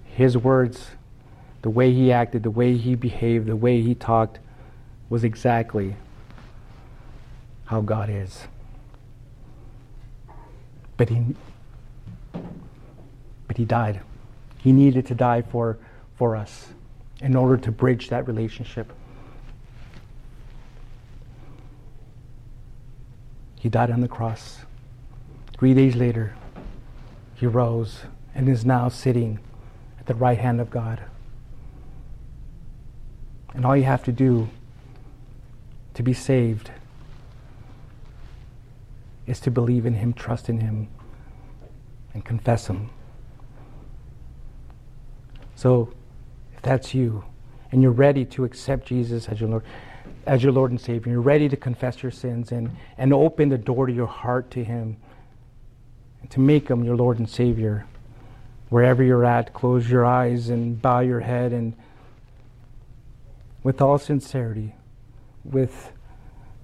His 0.05 0.37
words, 0.37 0.91
the 1.63 1.71
way 1.71 1.93
He 1.93 2.13
acted, 2.13 2.43
the 2.43 2.51
way 2.51 2.77
He 2.77 2.95
behaved, 2.95 3.47
the 3.47 3.57
way 3.57 3.81
He 3.81 3.95
talked, 3.95 4.39
was 5.09 5.25
exactly 5.25 5.97
how 7.67 7.81
God 7.81 8.11
is. 8.11 8.47
But 10.97 11.09
he 11.09 11.35
but 13.47 13.57
he 13.57 13.65
died. 13.65 14.01
He 14.59 14.73
needed 14.73 15.07
to 15.07 15.15
die 15.15 15.43
for 15.43 15.79
for 16.17 16.37
us 16.37 16.69
in 17.21 17.35
order 17.37 17.57
to 17.57 17.73
bridge 17.73 18.09
that 18.09 18.27
relationship. 18.27 18.93
He 23.59 23.69
died 23.69 23.91
on 23.91 24.01
the 24.01 24.09
cross. 24.09 24.61
3 25.57 25.75
days 25.75 25.97
later, 25.97 26.35
he 27.35 27.47
rose 27.47 28.01
and 28.35 28.49
is 28.49 28.65
now 28.65 28.89
sitting 28.89 29.39
at 29.99 30.07
the 30.07 30.15
right 30.15 30.39
hand 30.39 30.61
of 30.61 30.71
God. 30.71 31.03
And 33.55 33.65
all 33.65 33.77
you 33.77 33.85
have 33.85 34.03
to 34.05 34.13
do 34.13 34.49
to 35.95 36.03
be 36.03 36.13
saved 36.13 36.73
is 39.27 39.41
to 39.41 39.51
believe 39.51 39.87
in 39.87 39.95
Him, 39.95 40.13
trust 40.13 40.49
in 40.49 40.61
Him, 40.61 40.89
and 42.15 42.25
confess 42.25 42.67
them. 42.67 42.91
So, 45.57 45.93
if 46.55 46.63
that's 46.63 46.95
you, 46.95 47.25
and 47.71 47.83
you're 47.83 47.91
ready 47.91 48.25
to 48.27 48.45
accept 48.45 48.87
Jesus 48.87 49.29
as 49.29 49.41
your 49.41 49.51
Lord, 49.51 49.65
as 50.27 50.43
your 50.43 50.53
Lord 50.53 50.71
and 50.71 50.81
Savior, 50.81 51.13
you're 51.13 51.21
ready 51.21 51.49
to 51.49 51.57
confess 51.57 52.03
your 52.03 52.13
sins 52.13 52.53
and, 52.53 52.75
and 52.97 53.13
open 53.13 53.49
the 53.51 53.59
door 53.59 53.87
to 53.87 53.93
your 53.93 54.07
heart 54.07 54.51
to 54.53 54.65
Him, 54.65 54.97
and 56.23 56.31
to 56.31 56.41
make 56.41 56.69
Him 56.69 56.83
your 56.85 56.97
Lord 56.97 57.19
and 57.19 57.29
Savior, 57.29 57.87
wherever 58.69 59.03
you're 59.03 59.25
at, 59.25 59.53
close 59.53 59.91
your 59.91 60.05
eyes 60.05 60.49
and 60.49 60.81
bow 60.81 61.01
your 61.01 61.21
head 61.21 61.53
and 61.53 61.75
with 63.63 63.81
all 63.81 63.99
sincerity 63.99 64.75
with 65.45 65.91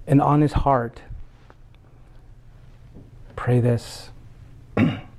an 0.07 0.21
honest 0.21 0.53
heart, 0.53 1.01
pray 3.35 3.59
this. 3.59 4.09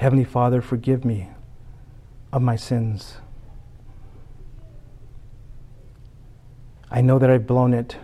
Heavenly 0.00 0.24
Father, 0.24 0.62
forgive 0.62 1.04
me 1.04 1.28
of 2.32 2.40
my 2.40 2.56
sins. 2.56 3.18
I 6.90 7.02
know 7.02 7.18
that 7.18 7.28
I've 7.28 7.46
blown 7.46 7.74
it, 7.74 7.98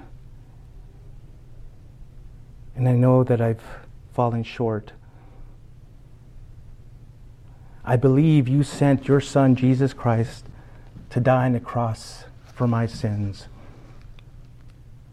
and 2.75 2.87
I 2.87 2.93
know 2.93 3.25
that 3.25 3.41
I've 3.41 3.63
fallen 4.13 4.45
short. 4.45 4.93
I 7.83 7.97
believe 7.97 8.47
you 8.47 8.63
sent 8.63 9.09
your 9.09 9.23
Son, 9.23 9.57
Jesus 9.57 9.95
Christ, 9.95 10.45
to 11.09 11.19
die 11.19 11.47
on 11.47 11.55
the 11.55 11.61
cross 11.61 12.25
for 12.53 12.67
my 12.67 12.85
sins. 12.85 13.49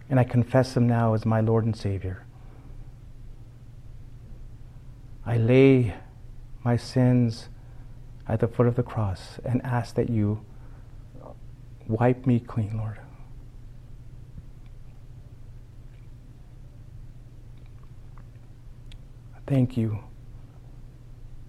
And 0.10 0.20
I 0.20 0.26
confess 0.26 0.76
him 0.76 0.86
now 0.86 1.14
as 1.14 1.26
my 1.26 1.40
Lord 1.40 1.64
and 1.64 1.78
Savior. 1.78 2.26
I 5.26 5.38
lay 5.38 5.94
my 6.64 6.78
sins 6.78 7.50
at 8.28 8.40
the 8.40 8.48
foot 8.48 8.68
of 8.68 8.76
the 8.76 8.84
cross 8.84 9.40
and 9.44 9.62
ask 9.66 9.96
that 9.96 10.10
you 10.10 10.44
wipe 11.88 12.26
me 12.26 12.40
clean, 12.40 12.78
Lord. 12.78 13.00
Thank 19.46 19.76
you 19.76 20.00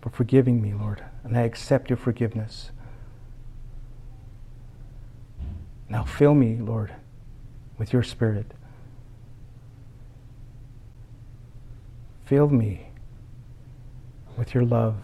for 0.02 0.10
forgiving 0.10 0.60
me, 0.60 0.74
Lord, 0.74 1.04
and 1.22 1.36
I 1.36 1.42
accept 1.42 1.88
your 1.88 1.96
forgiveness. 1.96 2.70
Now 5.88 6.02
fill 6.02 6.34
me, 6.34 6.56
Lord, 6.56 6.92
with 7.78 7.92
your 7.92 8.02
Spirit. 8.02 8.50
Fill 12.24 12.48
me 12.48 12.88
with 14.36 14.54
your 14.54 14.64
love. 14.64 14.96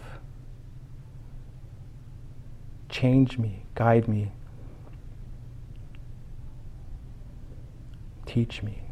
Change 2.88 3.38
me, 3.38 3.62
guide 3.74 4.08
me, 4.08 4.32
teach 8.26 8.62
me. 8.62 8.82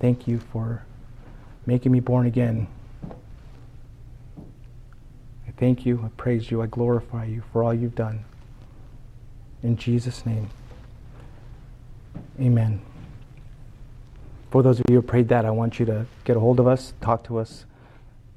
Thank 0.00 0.26
you 0.28 0.38
for 0.38 0.84
making 1.66 1.92
me 1.92 2.00
born 2.00 2.26
again 2.26 2.68
I 5.46 5.52
thank 5.52 5.86
you, 5.86 6.02
I 6.04 6.08
praise 6.16 6.50
you, 6.50 6.60
I 6.60 6.66
glorify 6.66 7.24
you 7.24 7.42
for 7.52 7.62
all 7.62 7.72
you've 7.72 7.94
done. 7.94 8.24
In 9.62 9.76
Jesus' 9.76 10.26
name, 10.26 10.50
amen. 12.40 12.80
For 14.50 14.62
those 14.62 14.78
of 14.78 14.86
you 14.88 14.96
who 14.96 15.02
prayed 15.02 15.28
that, 15.28 15.44
I 15.44 15.50
want 15.50 15.80
you 15.80 15.86
to 15.86 16.06
get 16.24 16.36
a 16.36 16.40
hold 16.40 16.60
of 16.60 16.66
us, 16.66 16.94
talk 17.00 17.24
to 17.24 17.38
us. 17.38 17.64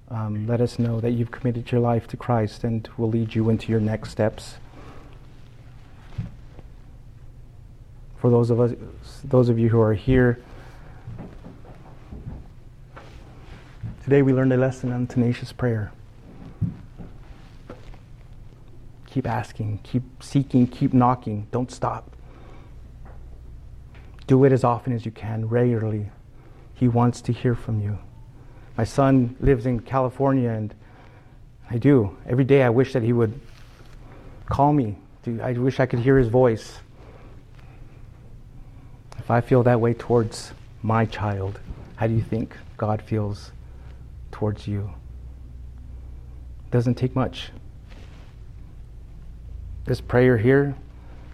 Um, 0.09 0.47
let 0.47 0.59
us 0.59 0.79
know 0.79 0.99
that 1.01 1.11
you've 1.11 1.29
committed 1.29 1.71
your 1.71 1.81
life 1.81 2.07
to 2.07 2.17
Christ 2.17 2.63
and 2.63 2.89
we'll 2.97 3.09
lead 3.09 3.35
you 3.35 3.49
into 3.49 3.71
your 3.71 3.79
next 3.79 4.09
steps. 4.09 4.55
For 8.17 8.29
those 8.29 8.49
of 8.49 8.59
us, 8.59 8.73
those 9.23 9.49
of 9.49 9.59
you 9.59 9.69
who 9.69 9.79
are 9.79 9.93
here, 9.93 10.39
today 14.03 14.23
we 14.23 14.33
learned 14.33 14.51
a 14.51 14.57
lesson 14.57 14.91
on 14.91 15.05
tenacious 15.05 15.51
prayer. 15.51 15.91
Keep 19.05 19.27
asking, 19.27 19.79
keep 19.83 20.03
seeking, 20.21 20.65
keep 20.67 20.91
knocking. 20.93 21.47
Don't 21.51 21.71
stop. 21.71 22.15
Do 24.29 24.43
it 24.43 24.51
as 24.51 24.63
often 24.63 24.93
as 24.93 25.07
you 25.07 25.11
can, 25.11 25.49
regularly. 25.49 26.11
He 26.75 26.87
wants 26.87 27.19
to 27.21 27.33
hear 27.33 27.55
from 27.55 27.81
you. 27.81 27.97
My 28.77 28.83
son 28.83 29.35
lives 29.39 29.65
in 29.65 29.79
California, 29.79 30.51
and 30.51 30.71
I 31.67 31.79
do. 31.79 32.15
Every 32.27 32.43
day 32.43 32.61
I 32.61 32.69
wish 32.69 32.93
that 32.93 33.01
he 33.01 33.11
would 33.11 33.39
call 34.45 34.71
me. 34.71 34.97
I 35.41 35.53
wish 35.53 35.79
I 35.79 35.87
could 35.87 35.97
hear 35.97 36.19
his 36.19 36.27
voice. 36.27 36.77
If 39.17 39.31
I 39.31 39.41
feel 39.41 39.63
that 39.63 39.81
way 39.81 39.95
towards 39.95 40.53
my 40.83 41.05
child, 41.05 41.59
how 41.95 42.05
do 42.05 42.13
you 42.13 42.21
think 42.21 42.55
God 42.77 43.01
feels 43.01 43.51
towards 44.31 44.67
you? 44.67 44.93
It 46.67 46.71
doesn't 46.71 46.99
take 46.99 47.15
much. 47.15 47.49
This 49.85 50.01
prayer 50.01 50.37
here 50.37 50.75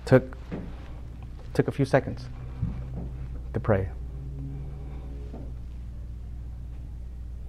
took 0.06 0.38
took 1.54 1.68
a 1.68 1.74
few 1.74 1.84
seconds 1.84 2.28
to 3.56 3.60
pray. 3.60 3.90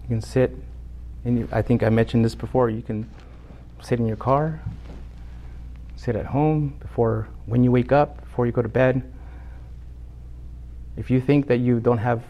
You 0.02 0.08
can 0.08 0.20
sit 0.22 0.56
and 1.26 1.48
I 1.50 1.60
think 1.60 1.82
I 1.82 1.88
mentioned 1.88 2.24
this 2.24 2.36
before, 2.36 2.70
you 2.70 2.82
can 2.82 3.10
sit 3.82 3.98
in 3.98 4.06
your 4.06 4.16
car, 4.16 4.62
sit 5.96 6.14
at 6.14 6.24
home 6.24 6.76
before 6.78 7.28
when 7.46 7.64
you 7.64 7.72
wake 7.72 7.90
up, 7.90 8.20
before 8.20 8.46
you 8.46 8.52
go 8.52 8.62
to 8.62 8.68
bed. 8.68 9.12
If 10.96 11.10
you 11.10 11.20
think 11.20 11.48
that 11.48 11.58
you 11.58 11.80
don't 11.80 11.98
have 11.98 12.22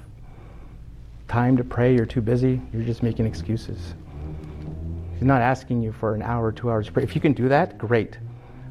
time 1.28 1.58
to 1.58 1.64
pray, 1.64 1.94
you're 1.94 2.06
too 2.06 2.22
busy, 2.22 2.62
you're 2.72 2.84
just 2.84 3.02
making 3.02 3.26
excuses. 3.26 3.94
He's 5.12 5.24
not 5.24 5.42
asking 5.42 5.82
you 5.82 5.92
for 5.92 6.14
an 6.14 6.22
hour, 6.22 6.52
two 6.52 6.70
hours 6.70 6.86
to 6.86 6.92
pray. 6.92 7.02
If 7.02 7.14
you 7.14 7.20
can 7.20 7.34
do 7.34 7.50
that, 7.50 7.76
great. 7.76 8.16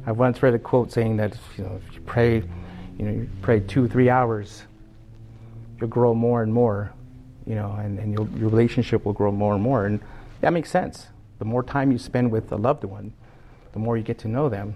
I 0.06 0.12
once 0.12 0.42
read 0.42 0.54
a 0.54 0.58
quote 0.58 0.90
saying 0.90 1.16
that 1.18 1.36
you 1.56 1.62
know 1.62 1.80
if 1.86 1.94
you 1.94 2.00
pray, 2.00 2.42
you 2.98 3.04
know, 3.04 3.12
you 3.12 3.28
pray 3.42 3.60
two, 3.60 3.86
three 3.86 4.10
hours, 4.10 4.64
you'll 5.80 5.88
grow 5.88 6.14
more 6.14 6.42
and 6.42 6.52
more, 6.52 6.92
you 7.46 7.54
know, 7.54 7.72
and, 7.72 7.98
and 7.98 8.12
your 8.12 8.26
relationship 8.48 9.04
will 9.04 9.12
grow 9.12 9.30
more 9.30 9.54
and 9.54 9.62
more. 9.62 9.86
And 9.86 10.00
that 10.40 10.52
makes 10.52 10.70
sense. 10.70 11.08
The 11.38 11.44
more 11.44 11.62
time 11.62 11.92
you 11.92 11.98
spend 11.98 12.30
with 12.30 12.50
a 12.52 12.56
loved 12.56 12.84
one, 12.84 13.12
the 13.72 13.78
more 13.78 13.96
you 13.96 14.02
get 14.02 14.18
to 14.20 14.28
know 14.28 14.48
them. 14.48 14.74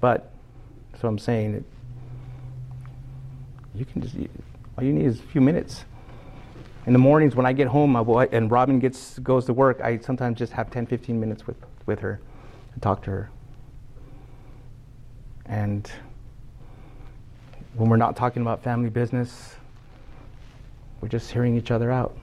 But, 0.00 0.32
so 1.00 1.08
I'm 1.08 1.18
saying, 1.18 1.64
you 3.74 3.84
can 3.84 4.02
just, 4.02 4.14
all 4.76 4.84
you 4.84 4.92
need 4.92 5.06
is 5.06 5.18
a 5.18 5.22
few 5.22 5.40
minutes. 5.40 5.84
In 6.86 6.92
the 6.92 6.98
mornings 6.98 7.34
when 7.34 7.46
I 7.46 7.52
get 7.52 7.66
home 7.66 7.94
will, 7.94 8.20
and 8.20 8.50
Robin 8.50 8.78
gets, 8.78 9.18
goes 9.18 9.44
to 9.46 9.52
work, 9.52 9.80
I 9.80 9.98
sometimes 9.98 10.38
just 10.38 10.52
have 10.52 10.70
10, 10.70 10.86
15 10.86 11.18
minutes 11.18 11.46
with, 11.46 11.56
with 11.86 11.98
her 11.98 12.20
and 12.72 12.82
talk 12.82 13.02
to 13.02 13.10
her. 13.10 13.30
And 15.44 15.90
when 17.76 17.90
we're 17.90 17.96
not 17.96 18.16
talking 18.16 18.40
about 18.40 18.62
family 18.62 18.88
business, 18.88 19.56
we're 21.00 21.08
just 21.08 21.30
hearing 21.30 21.56
each 21.56 21.70
other 21.70 21.92
out. 21.92 22.16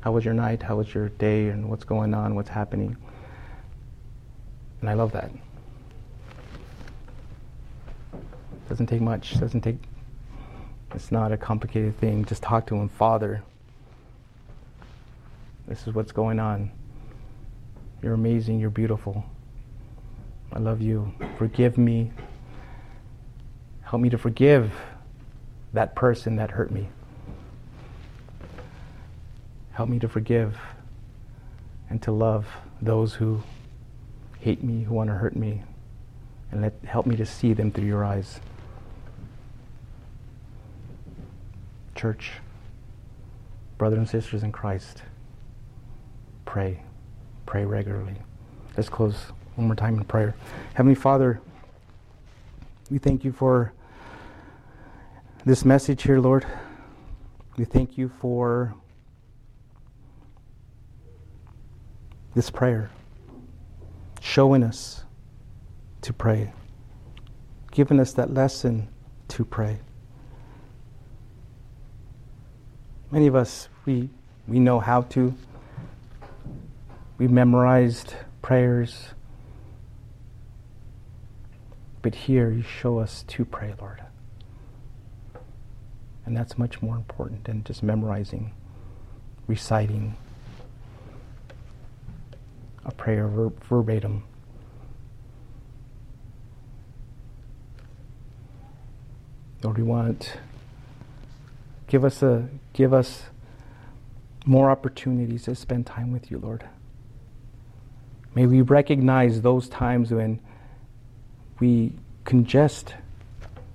How 0.00 0.12
was 0.12 0.24
your 0.24 0.34
night? 0.34 0.62
How 0.62 0.76
was 0.76 0.92
your 0.94 1.10
day? 1.10 1.48
And 1.48 1.68
what's 1.68 1.84
going 1.84 2.14
on? 2.14 2.34
What's 2.34 2.48
happening? 2.48 2.96
And 4.80 4.88
I 4.88 4.94
love 4.94 5.12
that. 5.12 5.30
Doesn't 8.68 8.86
take 8.86 9.02
much. 9.02 9.38
Doesn't 9.38 9.60
take. 9.60 9.76
It's 10.94 11.12
not 11.12 11.32
a 11.32 11.36
complicated 11.36 11.98
thing. 11.98 12.24
Just 12.24 12.42
talk 12.42 12.66
to 12.68 12.74
him, 12.74 12.88
Father. 12.88 13.42
This 15.68 15.86
is 15.86 15.94
what's 15.94 16.12
going 16.12 16.38
on. 16.38 16.70
You're 18.02 18.14
amazing. 18.14 18.60
You're 18.60 18.70
beautiful. 18.70 19.24
I 20.52 20.58
love 20.58 20.80
you. 20.80 21.12
Forgive 21.36 21.76
me. 21.76 22.12
Help 23.94 24.02
me 24.02 24.10
to 24.10 24.18
forgive 24.18 24.72
that 25.72 25.94
person 25.94 26.34
that 26.34 26.50
hurt 26.50 26.72
me. 26.72 26.88
Help 29.70 29.88
me 29.88 30.00
to 30.00 30.08
forgive 30.08 30.58
and 31.88 32.02
to 32.02 32.10
love 32.10 32.44
those 32.82 33.14
who 33.14 33.40
hate 34.40 34.64
me, 34.64 34.82
who 34.82 34.94
want 34.94 35.10
to 35.10 35.14
hurt 35.14 35.36
me, 35.36 35.62
and 36.50 36.60
let, 36.60 36.74
help 36.84 37.06
me 37.06 37.14
to 37.14 37.24
see 37.24 37.52
them 37.52 37.70
through 37.70 37.84
your 37.84 38.04
eyes. 38.04 38.40
Church, 41.94 42.32
brothers 43.78 43.98
and 43.98 44.08
sisters 44.08 44.42
in 44.42 44.50
Christ, 44.50 45.02
pray. 46.46 46.82
Pray 47.46 47.64
regularly. 47.64 48.16
Let's 48.76 48.88
close 48.88 49.14
one 49.54 49.68
more 49.68 49.76
time 49.76 49.96
in 49.98 50.04
prayer. 50.04 50.34
Heavenly 50.72 50.96
Father, 50.96 51.40
we 52.90 52.98
thank 52.98 53.22
you 53.22 53.30
for 53.30 53.72
this 55.44 55.62
message 55.62 56.04
here, 56.04 56.18
Lord. 56.18 56.46
We 57.58 57.66
thank 57.66 57.98
you 57.98 58.08
for 58.08 58.74
this 62.34 62.48
prayer, 62.48 62.90
showing 64.22 64.62
us 64.62 65.04
to 66.00 66.14
pray, 66.14 66.52
giving 67.72 68.00
us 68.00 68.14
that 68.14 68.32
lesson 68.32 68.88
to 69.28 69.44
pray. 69.44 69.80
Many 73.10 73.26
of 73.26 73.36
us, 73.36 73.68
we, 73.84 74.08
we 74.48 74.58
know 74.58 74.80
how 74.80 75.02
to. 75.02 75.34
We've 77.18 77.30
memorized 77.30 78.14
prayers. 78.40 79.08
But 82.00 82.14
here 82.14 82.50
you 82.50 82.62
show 82.62 82.98
us 82.98 83.24
to 83.28 83.44
pray, 83.44 83.74
Lord. 83.78 84.03
And 86.26 86.36
that's 86.36 86.56
much 86.56 86.80
more 86.80 86.96
important 86.96 87.44
than 87.44 87.64
just 87.64 87.82
memorizing, 87.82 88.52
reciting 89.46 90.16
a 92.84 92.92
prayer 92.92 93.28
ver- 93.28 93.52
verbatim. 93.68 94.24
Lord, 99.62 99.78
we 99.78 99.82
want 99.84 100.36
give 101.86 102.04
us 102.04 102.22
a 102.22 102.48
give 102.72 102.92
us 102.92 103.24
more 104.46 104.70
opportunities 104.70 105.44
to 105.44 105.54
spend 105.54 105.86
time 105.86 106.12
with 106.12 106.30
you, 106.30 106.38
Lord. 106.38 106.68
May 108.34 108.46
we 108.46 108.60
recognize 108.60 109.40
those 109.42 109.68
times 109.68 110.12
when 110.12 110.40
we 111.60 111.94
can 112.24 112.44
just 112.44 112.94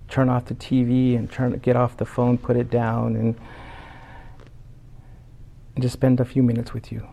turn 0.10 0.28
off 0.28 0.46
the 0.46 0.56
TV 0.56 1.16
and 1.16 1.32
turn 1.32 1.58
get 1.60 1.76
off 1.76 1.98
the 1.98 2.06
phone, 2.06 2.38
put 2.38 2.58
it 2.58 2.70
down, 2.70 3.16
and, 3.16 3.36
and 5.76 5.84
just 5.84 5.94
spend 5.94 6.20
a 6.20 6.26
few 6.26 6.44
minutes 6.44 6.74
with 6.74 6.92
you. 6.92 7.08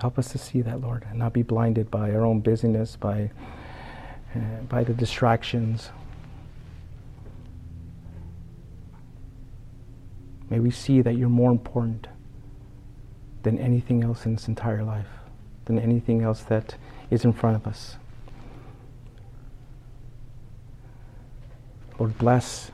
Help 0.00 0.18
us 0.18 0.32
to 0.32 0.38
see 0.38 0.60
that, 0.62 0.80
Lord, 0.80 1.06
and 1.08 1.18
not 1.18 1.32
be 1.32 1.42
blinded 1.42 1.90
by 1.90 2.10
our 2.10 2.26
own 2.26 2.40
busyness, 2.40 2.96
by, 2.96 3.30
uh, 4.34 4.62
by 4.68 4.82
the 4.82 4.92
distractions. 4.92 5.90
May 10.50 10.58
we 10.58 10.72
see 10.72 11.00
that 11.02 11.16
you're 11.16 11.28
more 11.28 11.52
important 11.52 12.08
than 13.44 13.58
anything 13.58 14.02
else 14.02 14.26
in 14.26 14.34
this 14.34 14.48
entire 14.48 14.82
life, 14.82 15.06
than 15.66 15.78
anything 15.78 16.22
else 16.22 16.42
that 16.42 16.74
is 17.10 17.24
in 17.24 17.32
front 17.32 17.56
of 17.56 17.66
us. 17.66 17.96
Lord, 21.98 22.16
bless 22.18 22.70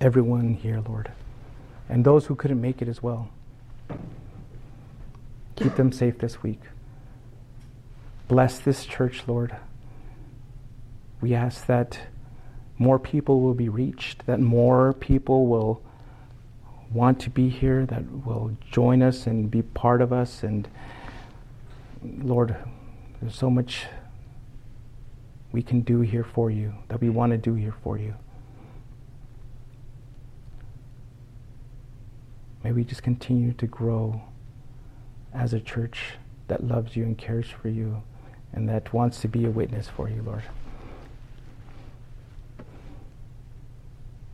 everyone 0.00 0.54
here, 0.54 0.82
Lord, 0.86 1.10
and 1.88 2.04
those 2.04 2.26
who 2.26 2.34
couldn't 2.34 2.60
make 2.60 2.80
it 2.80 2.88
as 2.88 3.02
well. 3.02 3.30
Keep 5.56 5.76
them 5.76 5.90
safe 5.90 6.18
this 6.18 6.42
week. 6.42 6.60
Bless 8.28 8.58
this 8.58 8.84
church, 8.84 9.24
Lord. 9.26 9.56
We 11.20 11.34
ask 11.34 11.66
that 11.66 12.00
more 12.78 12.98
people 12.98 13.40
will 13.40 13.54
be 13.54 13.68
reached, 13.68 14.26
that 14.26 14.40
more 14.40 14.92
people 14.92 15.46
will 15.46 15.82
want 16.92 17.20
to 17.20 17.30
be 17.30 17.48
here, 17.48 17.86
that 17.86 18.26
will 18.26 18.56
join 18.70 19.02
us 19.02 19.26
and 19.26 19.50
be 19.50 19.62
part 19.62 20.02
of 20.02 20.12
us. 20.12 20.42
And 20.42 20.68
Lord, 22.02 22.56
there's 23.20 23.34
so 23.34 23.50
much 23.50 23.86
we 25.56 25.62
can 25.62 25.80
do 25.80 26.02
here 26.02 26.22
for 26.22 26.50
you, 26.50 26.74
that 26.88 27.00
we 27.00 27.08
want 27.08 27.32
to 27.32 27.38
do 27.38 27.54
here 27.54 27.74
for 27.82 27.96
you. 27.96 28.14
May 32.62 32.72
we 32.72 32.84
just 32.84 33.02
continue 33.02 33.54
to 33.54 33.66
grow 33.66 34.20
as 35.32 35.54
a 35.54 35.60
church 35.60 36.18
that 36.48 36.62
loves 36.62 36.94
you 36.94 37.04
and 37.04 37.16
cares 37.16 37.46
for 37.48 37.70
you 37.70 38.02
and 38.52 38.68
that 38.68 38.92
wants 38.92 39.22
to 39.22 39.28
be 39.28 39.46
a 39.46 39.50
witness 39.50 39.88
for 39.88 40.10
you, 40.10 40.20
Lord. 40.20 40.42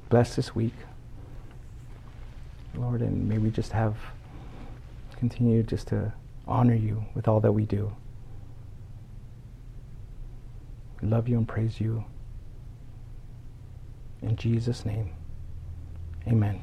Bless 0.08 0.34
this 0.34 0.56
week, 0.56 0.74
Lord, 2.74 3.00
and 3.00 3.28
may 3.28 3.38
we 3.38 3.50
just 3.50 3.70
have 3.70 3.96
continue 5.18 5.62
just 5.62 5.86
to 5.86 6.12
honor 6.48 6.74
you 6.74 7.04
with 7.14 7.28
all 7.28 7.38
that 7.38 7.52
we 7.52 7.64
do. 7.64 7.92
We 11.02 11.08
love 11.08 11.28
you 11.28 11.36
and 11.36 11.48
praise 11.48 11.80
you. 11.80 12.04
In 14.22 14.36
Jesus' 14.36 14.86
name, 14.86 15.10
amen. 16.28 16.62